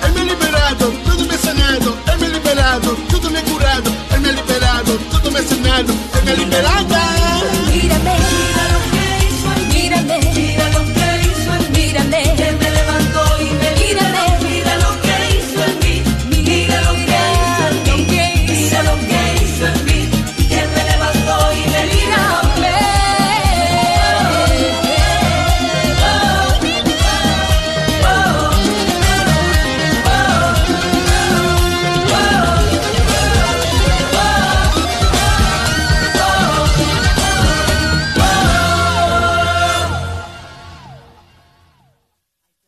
ele 0.04 0.14
me 0.14 0.30
liberado, 0.30 0.92
tudo 1.06 1.26
me 1.26 1.34
ensinando, 1.34 1.98
ele 2.06 2.18
me 2.18 2.28
liberado, 2.34 2.96
tudo 3.10 3.32
me 3.32 3.42
curado, 3.44 3.96
ele 4.12 4.20
me 4.20 4.32
liberado, 4.34 5.00
tudo 5.10 5.32
me 5.32 5.40
ensinando, 5.40 5.94
ele 6.16 6.36
me 6.36 6.44
liberado. 6.44 8.27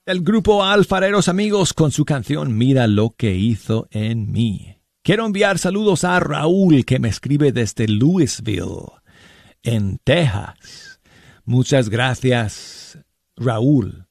El 0.10 0.24
grupo 0.24 0.64
Alfareros 0.64 1.28
Amigos 1.28 1.72
con 1.72 1.92
su 1.92 2.04
canción 2.04 2.58
Mira 2.58 2.88
lo 2.88 3.12
que 3.12 3.36
hizo 3.36 3.88
en 3.92 4.32
mí. 4.32 4.80
Quiero 5.04 5.24
enviar 5.24 5.60
saludos 5.60 6.04
a 6.04 6.20
Raúl 6.20 6.84
que 6.84 6.98
me 6.98 7.10
escribe 7.10 7.52
desde 7.52 7.88
Louisville, 7.88 8.88
en 9.62 10.00
Texas. 10.04 11.00
Muchas 11.46 11.90
gracias, 11.90 12.98
Raúl, 13.36 14.08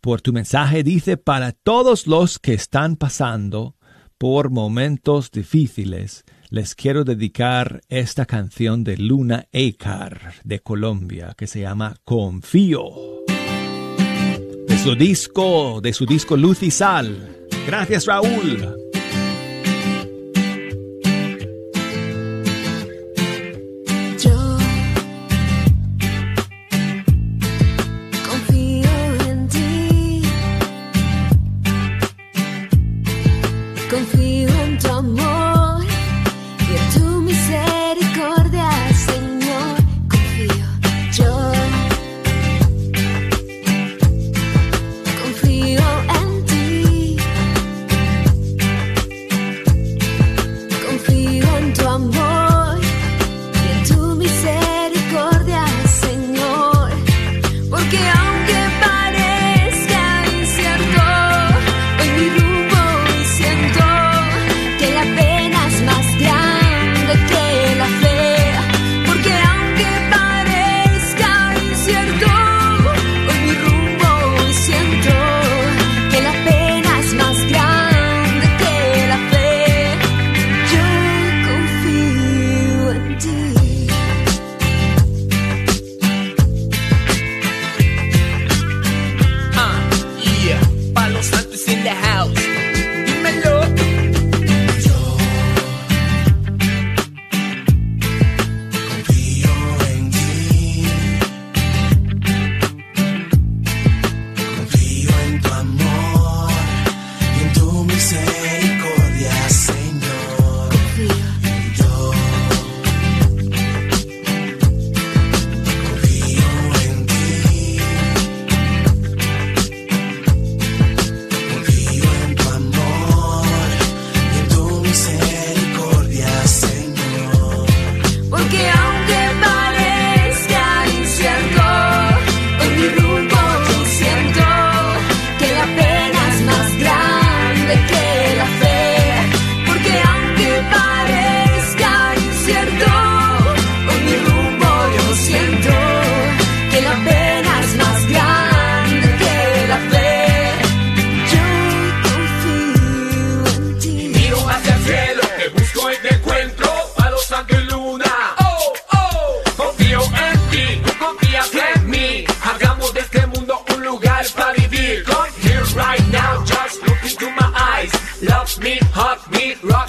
por 0.00 0.20
tu 0.20 0.32
mensaje. 0.32 0.84
Dice, 0.84 1.16
para 1.16 1.50
todos 1.50 2.06
los 2.06 2.38
que 2.38 2.54
están 2.54 2.94
pasando 2.94 3.74
por 4.18 4.50
momentos 4.50 5.32
difíciles, 5.32 6.22
les 6.48 6.76
quiero 6.76 7.02
dedicar 7.02 7.80
esta 7.88 8.24
canción 8.24 8.84
de 8.84 8.98
Luna 8.98 9.48
Ekar 9.50 10.34
de 10.44 10.60
Colombia 10.60 11.34
que 11.36 11.48
se 11.48 11.62
llama 11.62 11.96
Confío 12.04 13.19
de 14.70 14.78
su 14.78 14.94
disco, 14.94 15.80
de 15.82 15.92
su 15.92 16.06
disco 16.06 16.36
Luz 16.36 16.62
y 16.62 16.70
Sal. 16.70 17.16
Gracias, 17.66 18.06
Raúl. 18.06 18.76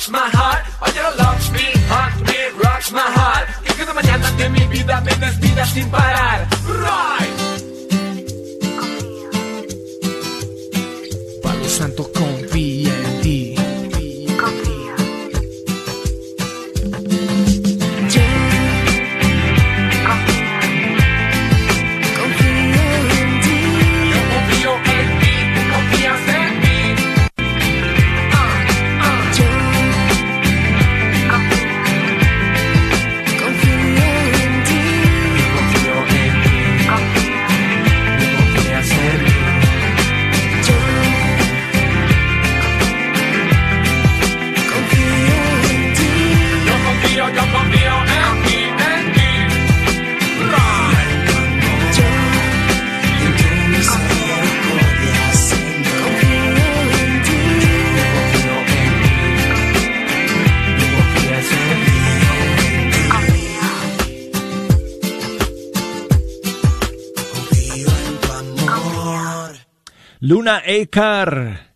Me, 0.10 0.14
rock 0.14 0.22
my 0.22 0.30
heart. 0.34 0.66
Oye, 0.82 1.02
love 1.18 1.52
me, 1.54 1.66
hug 1.90 2.28
me, 2.28 2.64
rock 2.64 2.92
my 2.92 3.02
heart. 3.02 3.48
Que 3.64 3.74
cada 3.74 3.94
mañana 3.94 4.32
de 4.32 4.50
mi 4.50 4.66
vida 4.68 5.02
me 5.02 5.14
despida 5.16 5.66
sin 5.66 5.90
parar. 5.90 6.51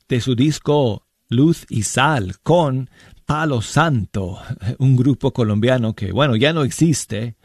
De 0.08 0.20
su 0.20 0.36
disco 0.36 1.06
Luz 1.30 1.68
y 1.70 1.84
Sal 1.84 2.40
con 2.42 2.90
Palo 3.26 3.62
Santo, 3.62 4.40
un 4.80 4.96
grupo 4.96 5.32
colombiano 5.32 5.94
que, 5.94 6.12
bueno, 6.12 6.36
ya 6.36 6.54
no 6.54 6.64
existe. 6.64 7.36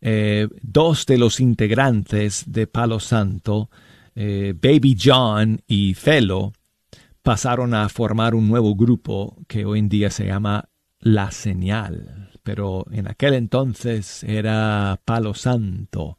Eh, 0.00 0.48
dos 0.62 1.06
de 1.06 1.18
los 1.18 1.38
integrantes 1.38 2.44
de 2.46 2.66
Palo 2.66 2.98
Santo, 2.98 3.70
eh, 4.16 4.52
Baby 4.60 4.96
John 5.00 5.60
y 5.68 5.94
Felo, 5.94 6.54
pasaron 7.22 7.72
a 7.74 7.88
formar 7.88 8.34
un 8.34 8.48
nuevo 8.48 8.74
grupo 8.74 9.36
que 9.46 9.64
hoy 9.64 9.78
en 9.78 9.88
día 9.88 10.10
se 10.10 10.26
llama 10.26 10.68
La 10.98 11.30
Señal. 11.30 12.30
Pero 12.42 12.84
en 12.90 13.06
aquel 13.06 13.34
entonces 13.34 14.24
era 14.24 15.00
Palo 15.04 15.34
Santo 15.34 16.18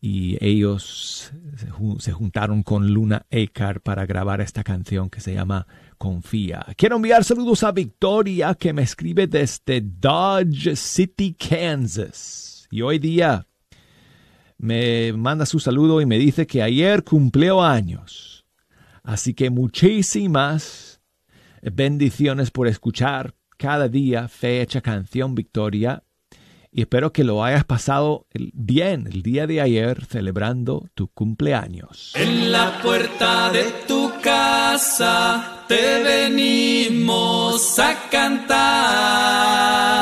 y 0.00 0.36
ellos 0.44 1.32
se 1.56 1.70
ju- 1.70 1.98
se 2.00 2.12
juntaron 2.12 2.62
con 2.62 2.92
Luna 2.92 3.26
Ekar 3.30 3.80
para 3.80 4.06
grabar 4.06 4.40
esta 4.40 4.62
canción 4.62 5.08
que 5.10 5.20
se 5.20 5.34
llama 5.34 5.66
Confía. 5.98 6.66
Quiero 6.76 6.96
enviar 6.96 7.24
saludos 7.24 7.62
a 7.62 7.72
Victoria 7.72 8.54
que 8.54 8.72
me 8.72 8.82
escribe 8.82 9.26
desde 9.26 9.80
Dodge 9.80 10.76
City, 10.76 11.34
Kansas. 11.34 12.68
Y 12.70 12.82
hoy 12.82 12.98
día 12.98 13.46
me 14.58 15.12
manda 15.12 15.46
su 15.46 15.58
saludo 15.60 16.00
y 16.00 16.06
me 16.06 16.18
dice 16.18 16.46
que 16.46 16.62
ayer 16.62 17.04
cumplió 17.04 17.62
años. 17.62 18.44
Así 19.02 19.34
que 19.34 19.50
muchísimas 19.50 21.00
bendiciones 21.62 22.50
por 22.50 22.68
escuchar 22.68 23.34
cada 23.56 23.88
día 23.88 24.28
fecha, 24.28 24.80
canción, 24.80 25.34
victoria. 25.34 26.02
Y 26.76 26.82
espero 26.82 27.10
que 27.10 27.24
lo 27.24 27.42
hayas 27.42 27.64
pasado 27.64 28.26
bien 28.34 29.06
el 29.10 29.22
día 29.22 29.46
de 29.46 29.62
ayer 29.62 30.04
celebrando 30.04 30.84
tu 30.94 31.08
cumpleaños. 31.08 32.12
En 32.14 32.52
la 32.52 32.82
puerta 32.82 33.50
de 33.50 33.64
tu 33.88 34.12
casa 34.22 35.64
te 35.66 36.02
venimos 36.02 37.78
a 37.78 37.96
cantar. 38.10 39.95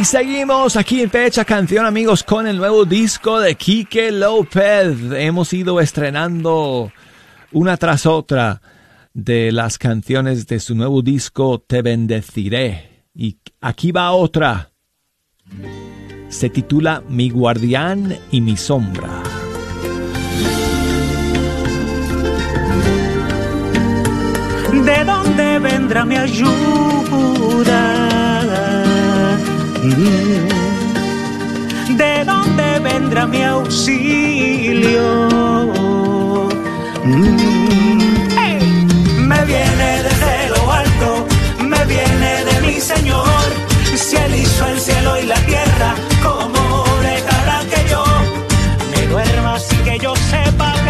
Y 0.00 0.04
seguimos 0.04 0.76
aquí 0.76 1.02
en 1.02 1.10
Fecha 1.10 1.44
Canción, 1.44 1.84
amigos, 1.84 2.24
con 2.24 2.46
el 2.46 2.56
nuevo 2.56 2.86
disco 2.86 3.38
de 3.38 3.54
Quique 3.54 4.10
López. 4.10 4.96
Hemos 5.12 5.52
ido 5.52 5.78
estrenando 5.78 6.90
una 7.52 7.76
tras 7.76 8.06
otra 8.06 8.62
de 9.12 9.52
las 9.52 9.76
canciones 9.76 10.46
de 10.46 10.58
su 10.58 10.74
nuevo 10.74 11.02
disco 11.02 11.58
Te 11.60 11.82
Bendeciré. 11.82 13.04
Y 13.14 13.36
aquí 13.60 13.92
va 13.92 14.12
otra. 14.12 14.70
Se 16.30 16.48
titula 16.48 17.02
Mi 17.06 17.28
guardián 17.28 18.16
y 18.30 18.40
mi 18.40 18.56
sombra. 18.56 19.22
¿De 24.82 25.04
dónde 25.04 25.58
vendrá 25.58 26.06
mi 26.06 26.16
ayuda? 26.16 26.90
¿De 29.82 30.46
dónde 32.26 32.78
vendrá 32.80 33.26
mi 33.26 33.42
auxilio? 33.42 35.00
Mm. 37.02 39.26
Me 39.26 39.44
viene 39.46 40.02
desde 40.02 40.50
lo 40.50 40.70
alto, 40.70 41.26
me 41.60 41.82
viene 41.86 42.44
de 42.44 42.60
mi 42.66 42.78
Señor. 42.78 43.24
Si 43.96 44.16
Él 44.16 44.34
hizo 44.34 44.66
el 44.66 44.78
cielo 44.78 45.18
y 45.18 45.24
la 45.26 45.40
tierra, 45.46 45.94
¿cómo 46.22 46.84
dejará 47.00 47.62
que 47.70 47.88
yo 47.90 48.04
me 48.94 49.06
duerma 49.06 49.58
sin 49.58 49.82
que 49.82 49.98
yo 49.98 50.14
sepa 50.14 50.74
que 50.84 50.89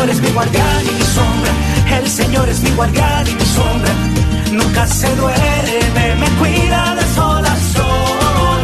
Señor 0.00 0.16
es 0.16 0.22
mi 0.22 0.30
guardián 0.30 0.82
y 0.86 0.92
mi 0.92 1.04
sombra, 1.04 1.52
el 1.98 2.08
Señor 2.08 2.48
es 2.48 2.60
mi 2.62 2.70
guardián 2.70 3.28
y 3.28 3.34
mi 3.34 3.44
sombra, 3.44 3.92
nunca 4.50 4.86
se 4.86 5.14
duerme, 5.14 6.14
me 6.14 6.26
cuida 6.38 6.94
de 6.94 7.02
sol 7.14 7.44
a 7.44 7.54
sol. 7.74 8.60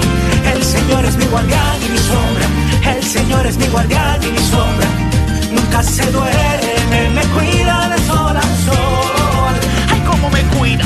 El 0.55 0.65
Señor 0.65 1.05
es 1.05 1.15
mi 1.19 1.27
guardián 1.27 1.77
y 1.87 1.91
mi 1.91 1.99
sombra, 1.99 2.97
el 2.97 3.05
Señor 3.05 3.47
es 3.47 3.59
mi 3.59 3.67
guardián 3.67 4.23
y 4.23 4.29
mi 4.29 4.39
sombra, 4.39 4.89
nunca 5.53 5.83
se 5.83 6.11
duerme, 6.11 7.11
me 7.11 7.23
cuida 7.35 7.91
de 7.91 7.99
sol 8.07 8.35
a 8.35 8.43
sol. 8.65 9.55
Ay, 9.93 10.03
cómo 10.07 10.31
me 10.31 10.41
cuida. 10.57 10.85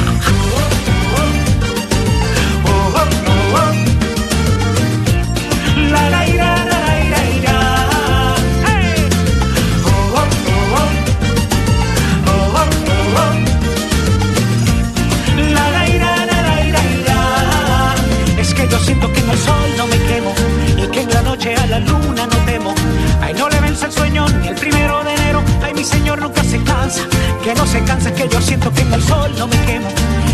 Que 27.51 27.57
no 27.57 27.66
se 27.66 27.82
cansa, 27.82 28.14
que 28.14 28.28
yo 28.28 28.40
siento 28.40 28.72
que 28.72 28.82
en 28.82 28.92
el 28.92 29.03
sol 29.03 29.28
no 29.36 29.48
me 29.48 29.57
quemo 29.66 29.88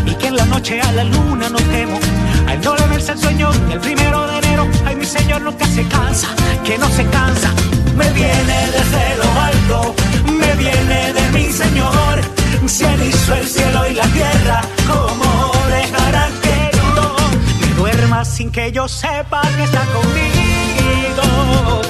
y 0.05 0.15
que 0.17 0.27
en 0.27 0.37
la 0.37 0.45
noche 0.45 0.83
a 0.83 0.93
la 0.93 1.05
luna 1.05 1.49
no 1.49 1.57
temo. 1.57 1.99
Ay, 2.47 2.59
no 2.63 2.77
le 2.77 2.87
vence 2.89 3.13
el 3.13 3.19
sueño 3.19 3.51
el 3.71 3.81
primero 3.81 4.27
de 4.27 4.37
enero. 4.37 4.69
Ay, 4.85 4.97
mi 4.97 5.07
señor 5.07 5.41
nunca 5.41 5.67
se 5.67 5.83
cansa, 5.89 6.29
que 6.63 6.77
no 6.77 6.89
se 6.91 7.07
cansa. 7.07 7.51
Me 7.97 8.11
viene 8.11 8.57
desde 8.77 9.05
lo 9.21 9.29
alto, 9.51 9.95
me 10.27 10.53
viene 10.57 11.13
de 11.15 11.25
mi 11.31 11.51
señor. 11.51 12.21
Si 12.67 12.85
él 12.85 13.03
hizo 13.09 13.35
el 13.35 13.47
cielo 13.49 13.89
y 13.89 13.95
la 13.95 14.07
tierra, 14.09 14.61
¿cómo 14.87 15.53
dejará 15.71 16.29
que 16.43 16.71
yo 16.77 17.17
me 17.61 17.75
duerma 17.77 18.25
sin 18.27 18.51
que 18.51 18.73
yo 18.73 18.87
sepa 18.89 19.41
que 19.57 19.65
está 19.65 19.83
conmigo? 19.95 21.81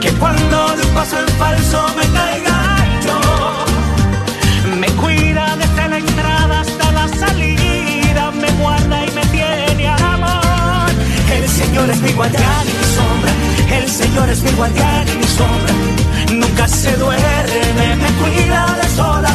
Que 0.00 0.10
cuando 0.12 0.74
un 0.74 0.94
paso 0.94 1.18
en 1.18 1.28
falso 1.36 1.86
me 1.98 2.06
caiga 2.16 2.49
guardián 12.20 12.66
y 12.68 12.74
mi 12.80 12.88
sombra, 12.98 13.32
el 13.78 13.88
Señor 13.88 14.28
es 14.28 14.42
mi 14.42 14.50
guardián 14.50 15.08
y 15.08 15.16
mi 15.16 15.24
sombra. 15.24 15.74
Nunca 16.34 16.68
se 16.68 16.94
duerme, 16.96 17.86
me 18.02 18.10
cuida 18.20 18.76
de 18.80 18.88
sol 18.94 19.24
a. 19.24 19.34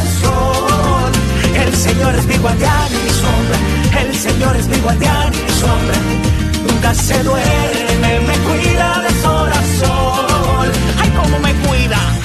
El 1.64 1.74
Señor 1.74 2.14
es 2.14 2.26
mi 2.26 2.36
guardián 2.36 2.88
y 2.96 2.98
mi 3.06 3.12
sombra, 3.22 3.58
el 4.02 4.14
Señor 4.14 4.56
es 4.56 4.68
mi 4.68 4.78
guardián 4.78 5.32
y 5.34 5.42
mi 5.46 5.54
sombra. 5.62 5.98
Nunca 6.68 6.94
se 6.94 7.22
duerme, 7.24 8.20
me 8.28 8.36
cuida 8.46 9.02
de 9.02 9.12
sol 9.20 9.50
a. 9.52 9.60
Ay, 11.02 11.10
cómo 11.18 11.38
me 11.40 11.52
cuida. 11.66 12.15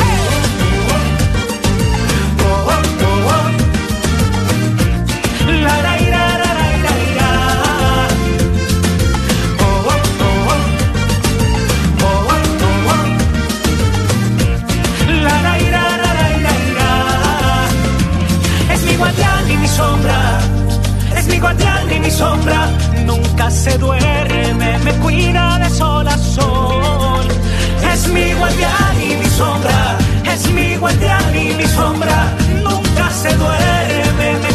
mi 19.61 19.67
sombra, 19.67 20.39
es 21.15 21.27
mi 21.27 21.39
guardián 21.39 21.91
y 21.91 21.99
mi 21.99 22.11
sombra. 22.11 22.67
Nunca 23.05 23.49
se 23.51 23.77
duerme, 23.77 24.77
me 24.79 24.91
cuida 25.03 25.59
de 25.59 25.69
sol 25.69 26.07
a 26.07 26.17
sol. 26.17 27.25
Es 27.93 28.07
mi 28.07 28.33
guardián 28.33 28.95
y 29.01 29.15
mi 29.21 29.25
sombra, 29.25 29.97
es 30.33 30.51
mi 30.51 30.75
guardián 30.77 31.35
y 31.35 31.53
mi 31.53 31.65
sombra. 31.67 32.17
Nunca 32.63 33.09
se 33.11 33.29
duerme, 33.35 34.27
me 34.43 34.50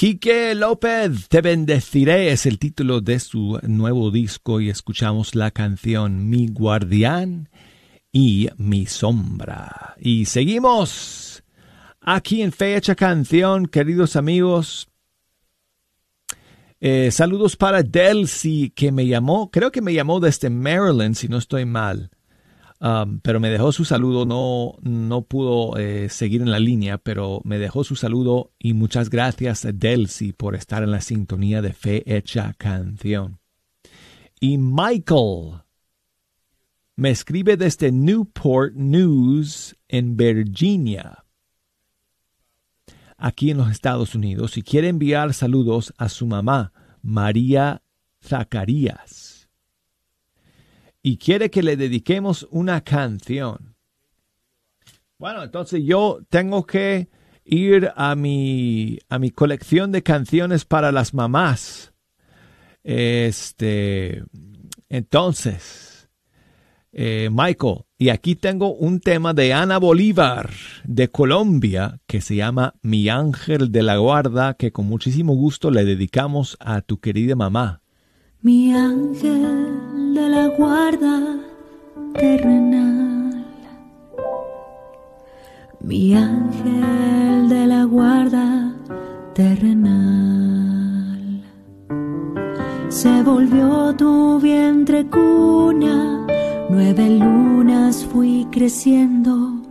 Quique 0.00 0.54
López, 0.54 1.28
Te 1.28 1.42
bendeciré 1.42 2.32
es 2.32 2.46
el 2.46 2.58
título 2.58 3.02
de 3.02 3.20
su 3.20 3.60
nuevo 3.64 4.10
disco 4.10 4.58
y 4.58 4.70
escuchamos 4.70 5.34
la 5.34 5.50
canción 5.50 6.30
Mi 6.30 6.46
guardián 6.46 7.50
y 8.10 8.48
mi 8.56 8.86
sombra. 8.86 9.96
Y 10.00 10.24
seguimos 10.24 11.44
aquí 12.00 12.40
en 12.40 12.50
Fecha 12.50 12.94
Canción, 12.94 13.66
queridos 13.66 14.16
amigos. 14.16 14.88
Eh, 16.80 17.10
saludos 17.10 17.56
para 17.56 17.82
Delcy, 17.82 18.70
que 18.70 18.92
me 18.92 19.06
llamó, 19.06 19.50
creo 19.50 19.70
que 19.70 19.82
me 19.82 19.92
llamó 19.92 20.18
desde 20.18 20.48
Maryland, 20.48 21.14
si 21.14 21.28
no 21.28 21.36
estoy 21.36 21.66
mal. 21.66 22.10
Um, 22.82 23.20
pero 23.20 23.40
me 23.40 23.50
dejó 23.50 23.72
su 23.72 23.84
saludo, 23.84 24.24
no, 24.24 24.76
no 24.80 25.22
pudo 25.26 25.76
eh, 25.76 26.08
seguir 26.08 26.40
en 26.40 26.50
la 26.50 26.58
línea, 26.58 26.96
pero 26.96 27.42
me 27.44 27.58
dejó 27.58 27.84
su 27.84 27.94
saludo 27.94 28.52
y 28.58 28.72
muchas 28.72 29.10
gracias 29.10 29.66
a 29.66 29.72
Delcy 29.72 30.32
por 30.32 30.54
estar 30.54 30.82
en 30.82 30.90
la 30.90 31.02
sintonía 31.02 31.60
de 31.60 31.74
Fe 31.74 32.02
Hecha 32.06 32.54
Canción. 32.56 33.38
Y 34.40 34.56
Michael 34.56 35.60
me 36.96 37.10
escribe 37.10 37.58
desde 37.58 37.92
Newport 37.92 38.72
News 38.74 39.76
en 39.86 40.16
Virginia, 40.16 41.26
aquí 43.18 43.50
en 43.50 43.58
los 43.58 43.70
Estados 43.70 44.14
Unidos, 44.14 44.56
y 44.56 44.62
quiere 44.62 44.88
enviar 44.88 45.34
saludos 45.34 45.92
a 45.98 46.08
su 46.08 46.26
mamá, 46.26 46.72
María 47.02 47.82
Zacarías 48.24 49.29
y 51.02 51.16
quiere 51.16 51.50
que 51.50 51.62
le 51.62 51.76
dediquemos 51.76 52.46
una 52.50 52.82
canción. 52.82 53.76
Bueno, 55.18 55.42
entonces 55.42 55.82
yo 55.84 56.20
tengo 56.28 56.64
que 56.64 57.08
ir 57.44 57.90
a 57.96 58.14
mi, 58.14 58.98
a 59.08 59.18
mi 59.18 59.30
colección 59.30 59.92
de 59.92 60.02
canciones 60.02 60.64
para 60.64 60.92
las 60.92 61.12
mamás. 61.12 61.92
Este, 62.82 64.24
entonces, 64.88 66.08
eh, 66.92 67.28
Michael, 67.30 67.82
y 67.98 68.08
aquí 68.08 68.34
tengo 68.34 68.74
un 68.74 69.00
tema 69.00 69.34
de 69.34 69.52
Ana 69.52 69.78
Bolívar 69.78 70.50
de 70.84 71.08
Colombia 71.08 72.00
que 72.06 72.20
se 72.20 72.36
llama 72.36 72.74
Mi 72.82 73.08
ángel 73.08 73.70
de 73.70 73.82
la 73.82 73.98
guarda, 73.98 74.54
que 74.54 74.72
con 74.72 74.86
muchísimo 74.86 75.34
gusto 75.34 75.70
le 75.70 75.84
dedicamos 75.84 76.56
a 76.60 76.80
tu 76.80 76.98
querida 76.98 77.36
mamá. 77.36 77.82
Mi 78.40 78.72
ángel 78.72 79.99
de 80.14 80.28
la 80.28 80.48
guarda 80.48 81.20
terrenal. 82.14 83.44
Mi 85.80 86.14
ángel 86.14 87.48
de 87.48 87.66
la 87.66 87.84
guarda 87.84 88.72
terrenal. 89.34 91.42
Se 92.88 93.22
volvió 93.22 93.94
tu 93.96 94.40
vientre 94.40 95.06
cuna, 95.06 96.26
nueve 96.68 97.10
lunas 97.10 98.04
fui 98.04 98.46
creciendo. 98.50 99.62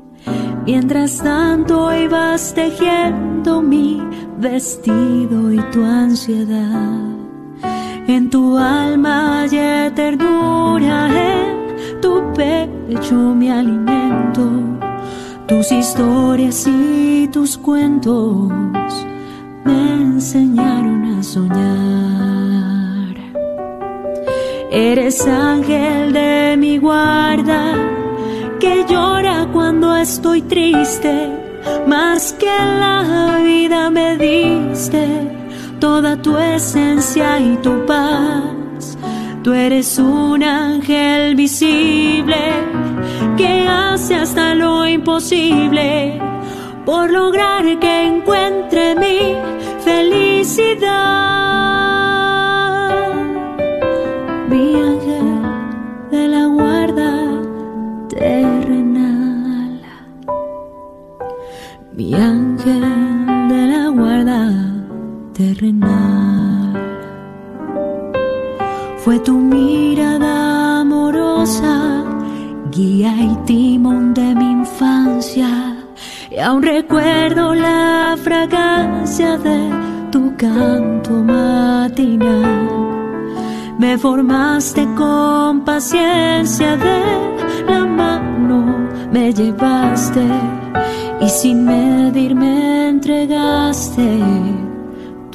Mientras 0.66 1.18
tanto 1.18 1.94
ibas 1.94 2.54
tejiendo 2.54 3.62
mi 3.62 4.02
vestido 4.40 5.52
y 5.52 5.60
tu 5.72 5.84
ansiedad. 5.84 7.18
En 8.10 8.28
tu 8.28 8.57
alma 8.57 9.41
hay 9.41 9.91
ternura, 9.91 11.10
en 11.32 12.01
tu 12.01 12.34
pecho 12.34 13.14
mi 13.14 13.51
alimento. 13.51 14.49
Tus 15.47 15.72
historias 15.72 16.66
y 16.66 17.28
tus 17.28 17.55
cuentos 17.55 18.51
me 19.64 19.93
enseñaron 19.93 21.20
a 21.20 21.22
soñar. 21.22 23.16
Eres 24.72 25.28
ángel 25.28 26.12
de 26.12 26.55
mi 26.57 26.80
guarda, 26.80 27.76
que 28.60 28.86
llora 28.89 29.47
cuando 29.53 29.95
estoy 29.95 30.41
triste, 30.41 31.14
más 31.86 32.34
que 32.34 32.47
la 32.47 33.39
vida 33.43 33.91
me 33.91 34.18
diste 34.18 35.39
toda 35.80 36.22
tu 36.22 36.38
esencia 36.38 37.40
y 37.40 37.56
tu 37.58 37.86
paz. 37.86 38.98
Tú 39.44 39.54
eres 39.54 39.98
un 39.98 40.44
ángel 40.44 41.36
visible 41.36 42.38
que 43.38 43.68
hace 43.68 44.16
hasta 44.16 44.54
lo 44.54 44.88
imposible 44.88 46.20
por 46.86 47.10
lograr 47.10 47.80
que 47.80 48.08
encuentre 48.08 48.96
mi 48.96 49.36
felicidad. 49.84 50.90
Mi 54.50 54.76
ángel 54.76 55.42
de 56.12 56.28
la 56.28 56.46
guarda 56.48 57.12
terrenal. 58.10 59.82
Mi 61.94 62.14
ángel 62.14 62.99
Fue 68.98 69.20
tu 69.20 69.38
mirada 69.40 70.82
amorosa, 70.82 72.04
guía 72.70 73.14
y 73.18 73.36
timón 73.46 74.14
de 74.14 74.36
mi 74.36 74.52
infancia. 74.52 75.78
Y 76.30 76.40
aún 76.40 76.62
recuerdo 76.62 77.56
la 77.56 78.18
fragancia 78.22 79.38
de 79.38 79.70
tu 80.12 80.36
canto 80.36 81.12
matinal. 81.12 82.68
Me 83.78 83.98
formaste 83.98 84.86
con 84.98 85.64
paciencia 85.64 86.76
de 86.76 87.02
la 87.66 87.86
mano, 87.86 88.90
me 89.14 89.32
llevaste 89.32 90.28
y 91.22 91.30
sin 91.30 91.64
medir 91.64 92.36
me 92.36 92.90
entregaste 92.90 94.68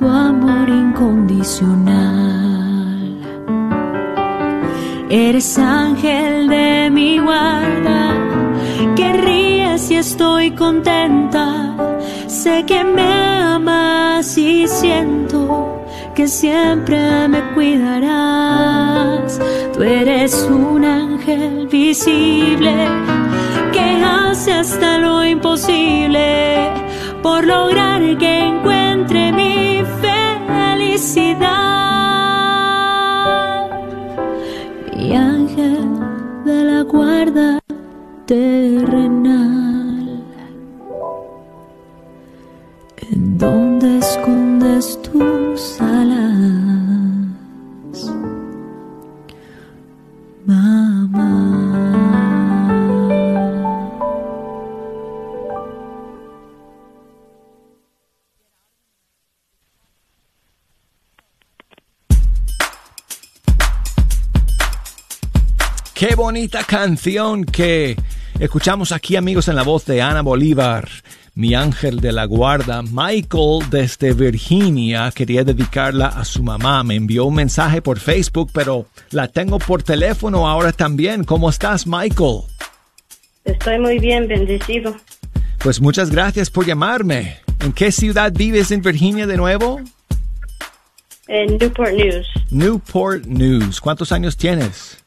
tu 0.04 0.10
amor 0.10 0.68
incondicional. 0.68 3.16
Eres 5.08 5.58
ángel 5.58 6.48
de 6.48 6.90
mi 6.90 7.18
guarda, 7.18 8.12
que 8.96 9.12
ríes 9.14 9.80
si 9.80 9.96
estoy 9.96 10.50
contenta. 10.50 11.74
Sé 12.26 12.64
que 12.66 12.84
me 12.84 13.12
amas 13.54 14.36
y 14.36 14.68
siento 14.68 15.80
que 16.14 16.28
siempre 16.28 17.26
me 17.28 17.40
cuidarás. 17.54 19.40
Tú 19.72 19.82
eres 19.82 20.46
un 20.50 20.84
ángel 20.84 21.66
visible 21.68 22.74
que 23.72 24.04
hace 24.04 24.52
hasta 24.52 24.98
lo 24.98 25.24
imposible 25.24 26.68
por 27.22 27.46
lograr 27.46 28.02
que 28.18 28.48
encuentre 28.48 28.84
mi 28.84 28.93
Mi 34.96 35.14
ángel 35.14 35.84
de 36.46 36.64
la 36.64 36.80
guarda 36.80 37.60
terrenal. 38.24 40.24
¿En 43.10 43.36
dónde 43.36 43.98
escondes 43.98 44.98
tus 45.02 45.78
alas? 45.78 46.63
Bonita 66.24 66.64
canción 66.64 67.44
que 67.44 67.96
escuchamos 68.40 68.92
aquí 68.92 69.14
amigos 69.14 69.48
en 69.48 69.56
la 69.56 69.62
voz 69.62 69.84
de 69.84 70.00
Ana 70.00 70.22
Bolívar, 70.22 70.88
mi 71.34 71.54
ángel 71.54 72.00
de 72.00 72.12
la 72.12 72.24
guarda. 72.24 72.80
Michael 72.80 73.68
desde 73.68 74.14
Virginia 74.14 75.12
quería 75.14 75.44
dedicarla 75.44 76.06
a 76.06 76.24
su 76.24 76.42
mamá. 76.42 76.82
Me 76.82 76.94
envió 76.94 77.26
un 77.26 77.34
mensaje 77.34 77.82
por 77.82 77.98
Facebook, 77.98 78.48
pero 78.54 78.86
la 79.10 79.28
tengo 79.28 79.58
por 79.58 79.82
teléfono 79.82 80.48
ahora 80.48 80.72
también. 80.72 81.24
¿Cómo 81.24 81.50
estás, 81.50 81.86
Michael? 81.86 82.44
Estoy 83.44 83.78
muy 83.78 83.98
bien, 83.98 84.26
bendecido. 84.26 84.96
Pues 85.58 85.78
muchas 85.82 86.08
gracias 86.08 86.48
por 86.48 86.64
llamarme. 86.64 87.36
¿En 87.60 87.74
qué 87.74 87.92
ciudad 87.92 88.32
vives 88.32 88.70
en 88.70 88.80
Virginia 88.80 89.26
de 89.26 89.36
nuevo? 89.36 89.82
En 91.28 91.58
Newport 91.58 91.92
News. 91.92 92.26
Newport 92.50 93.26
News. 93.26 93.78
¿Cuántos 93.78 94.10
años 94.10 94.38
tienes? 94.38 95.03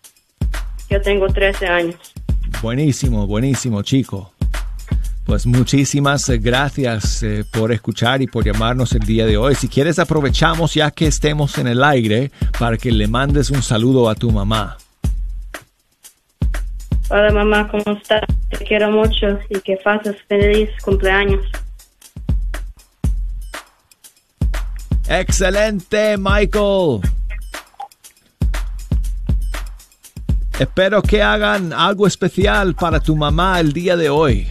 Yo 0.89 1.01
tengo 1.01 1.27
13 1.27 1.67
años. 1.67 1.95
Buenísimo, 2.61 3.27
buenísimo, 3.27 3.81
chico. 3.81 4.33
Pues 5.25 5.45
muchísimas 5.45 6.29
eh, 6.29 6.37
gracias 6.37 7.21
eh, 7.21 7.43
por 7.51 7.73
escuchar 7.73 8.21
y 8.21 8.27
por 8.27 8.45
llamarnos 8.45 8.93
el 8.93 9.01
día 9.01 9.25
de 9.25 9.35
hoy. 9.35 9.55
Si 9.55 9.67
quieres 9.67 9.99
aprovechamos 9.99 10.73
ya 10.73 10.89
que 10.91 11.07
estemos 11.07 11.57
en 11.57 11.67
el 11.67 11.83
aire 11.83 12.31
para 12.57 12.77
que 12.77 12.91
le 12.91 13.07
mandes 13.07 13.49
un 13.49 13.61
saludo 13.61 14.09
a 14.09 14.15
tu 14.15 14.31
mamá. 14.31 14.77
Hola 17.09 17.31
mamá, 17.31 17.67
¿cómo 17.69 17.97
estás? 17.97 18.21
Te 18.49 18.65
quiero 18.65 18.89
mucho 18.89 19.39
y 19.49 19.59
que 19.59 19.77
pases 19.83 20.15
feliz 20.29 20.69
cumpleaños. 20.81 21.45
Excelente, 25.09 26.17
Michael. 26.17 27.01
Espero 30.59 31.01
que 31.03 31.21
hagan 31.21 31.71
algo 31.71 32.07
especial 32.07 32.73
para 32.75 32.99
tu 32.99 33.15
mamá 33.15 33.59
el 33.59 33.73
día 33.73 33.95
de 33.95 34.09
hoy. 34.09 34.47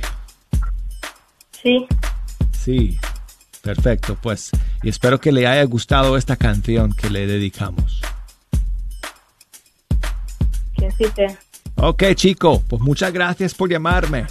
Sí, 1.63 1.87
Sí, 2.53 2.99
perfecto, 3.63 4.17
pues. 4.21 4.51
Y 4.83 4.89
espero 4.89 5.21
que 5.21 5.31
le 5.31 5.47
haya 5.47 5.63
gustado 5.65 6.17
esta 6.17 6.37
canción 6.37 6.93
que 6.93 7.11
le 7.11 7.27
dedicamos. 7.27 8.01
que 10.77 10.87
así 10.87 11.05
te. 11.15 11.39
Ok, 11.77 12.03
chico, 12.15 12.63
pues 12.69 12.83
muchas 12.83 13.13
gracias 13.13 13.55
por 13.55 13.71
llamarme. 13.71 14.27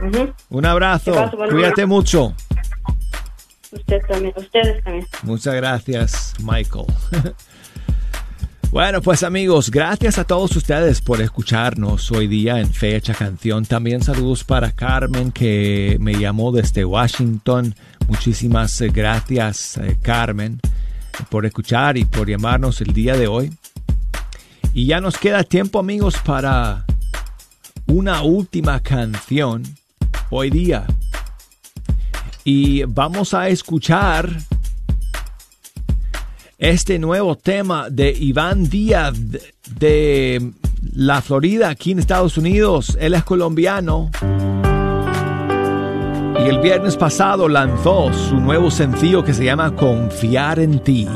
Ujú. 0.00 0.32
Un 0.50 0.66
abrazo. 0.66 1.30
Buen 1.36 1.50
Cuídate 1.50 1.86
mucho. 1.86 2.34
Usted 3.72 4.00
también, 4.06 4.34
ustedes 4.36 4.84
también. 4.84 5.06
Muchas 5.22 5.54
gracias, 5.54 6.34
Michael. 6.40 6.86
Bueno, 8.76 9.00
pues 9.00 9.22
amigos, 9.22 9.70
gracias 9.70 10.18
a 10.18 10.24
todos 10.24 10.54
ustedes 10.54 11.00
por 11.00 11.22
escucharnos 11.22 12.12
hoy 12.12 12.26
día 12.26 12.60
en 12.60 12.70
Fecha 12.70 13.14
Canción. 13.14 13.64
También 13.64 14.02
saludos 14.02 14.44
para 14.44 14.70
Carmen 14.70 15.32
que 15.32 15.96
me 15.98 16.12
llamó 16.12 16.52
desde 16.52 16.84
Washington. 16.84 17.74
Muchísimas 18.06 18.78
eh, 18.82 18.90
gracias, 18.92 19.78
eh, 19.78 19.96
Carmen, 20.02 20.60
por 21.30 21.46
escuchar 21.46 21.96
y 21.96 22.04
por 22.04 22.28
llamarnos 22.28 22.82
el 22.82 22.92
día 22.92 23.16
de 23.16 23.28
hoy. 23.28 23.50
Y 24.74 24.84
ya 24.84 25.00
nos 25.00 25.16
queda 25.16 25.42
tiempo, 25.42 25.78
amigos, 25.78 26.18
para 26.22 26.84
una 27.86 28.20
última 28.24 28.80
canción 28.80 29.62
hoy 30.28 30.50
día. 30.50 30.84
Y 32.44 32.82
vamos 32.82 33.32
a 33.32 33.48
escuchar 33.48 34.28
este 36.58 36.98
nuevo 36.98 37.36
tema 37.36 37.90
de 37.90 38.10
Iván 38.10 38.68
Díaz 38.68 39.14
de 39.78 40.52
la 40.94 41.20
Florida, 41.20 41.68
aquí 41.68 41.92
en 41.92 41.98
Estados 41.98 42.38
Unidos. 42.38 42.96
Él 43.00 43.14
es 43.14 43.24
colombiano. 43.24 44.10
Y 46.38 46.48
el 46.48 46.58
viernes 46.60 46.96
pasado 46.96 47.48
lanzó 47.48 48.12
su 48.12 48.36
nuevo 48.36 48.70
sencillo 48.70 49.24
que 49.24 49.34
se 49.34 49.44
llama 49.44 49.74
Confiar 49.74 50.60
en 50.60 50.80
ti. 50.80 51.08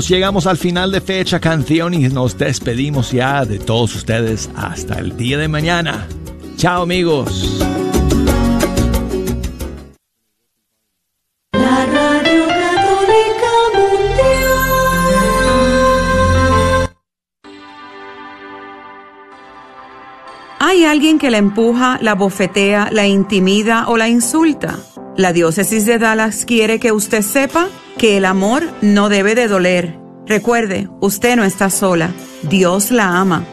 Llegamos 0.00 0.48
al 0.48 0.56
final 0.56 0.90
de 0.90 1.00
fecha 1.00 1.38
canción 1.38 1.94
y 1.94 2.08
nos 2.08 2.36
despedimos 2.36 3.12
ya 3.12 3.44
de 3.44 3.60
todos 3.60 3.94
ustedes 3.94 4.50
hasta 4.56 4.98
el 4.98 5.16
día 5.16 5.38
de 5.38 5.46
mañana. 5.46 6.08
Chao 6.56 6.82
amigos. 6.82 7.60
La 11.52 11.86
Radio 11.86 12.46
Católica 12.48 13.52
Mundial. 13.76 14.48
¿Hay 20.58 20.84
alguien 20.84 21.20
que 21.20 21.30
la 21.30 21.38
empuja, 21.38 21.98
la 22.02 22.16
bofetea, 22.16 22.88
la 22.90 23.06
intimida 23.06 23.86
o 23.86 23.96
la 23.96 24.08
insulta? 24.08 24.80
La 25.16 25.32
diócesis 25.32 25.86
de 25.86 26.00
Dallas 26.00 26.44
quiere 26.44 26.80
que 26.80 26.90
usted 26.90 27.22
sepa 27.22 27.68
que 28.04 28.18
el 28.18 28.26
amor 28.26 28.68
no 28.82 29.08
debe 29.08 29.34
de 29.34 29.48
doler. 29.48 29.96
Recuerde, 30.26 30.90
usted 31.00 31.36
no 31.36 31.44
está 31.44 31.70
sola. 31.70 32.10
Dios 32.42 32.90
la 32.90 33.18
ama. 33.18 33.46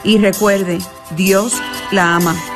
Y 0.05 0.19
recuerde, 0.19 0.79
Dios 1.17 1.55
la 1.93 2.17
ama. 2.17 2.56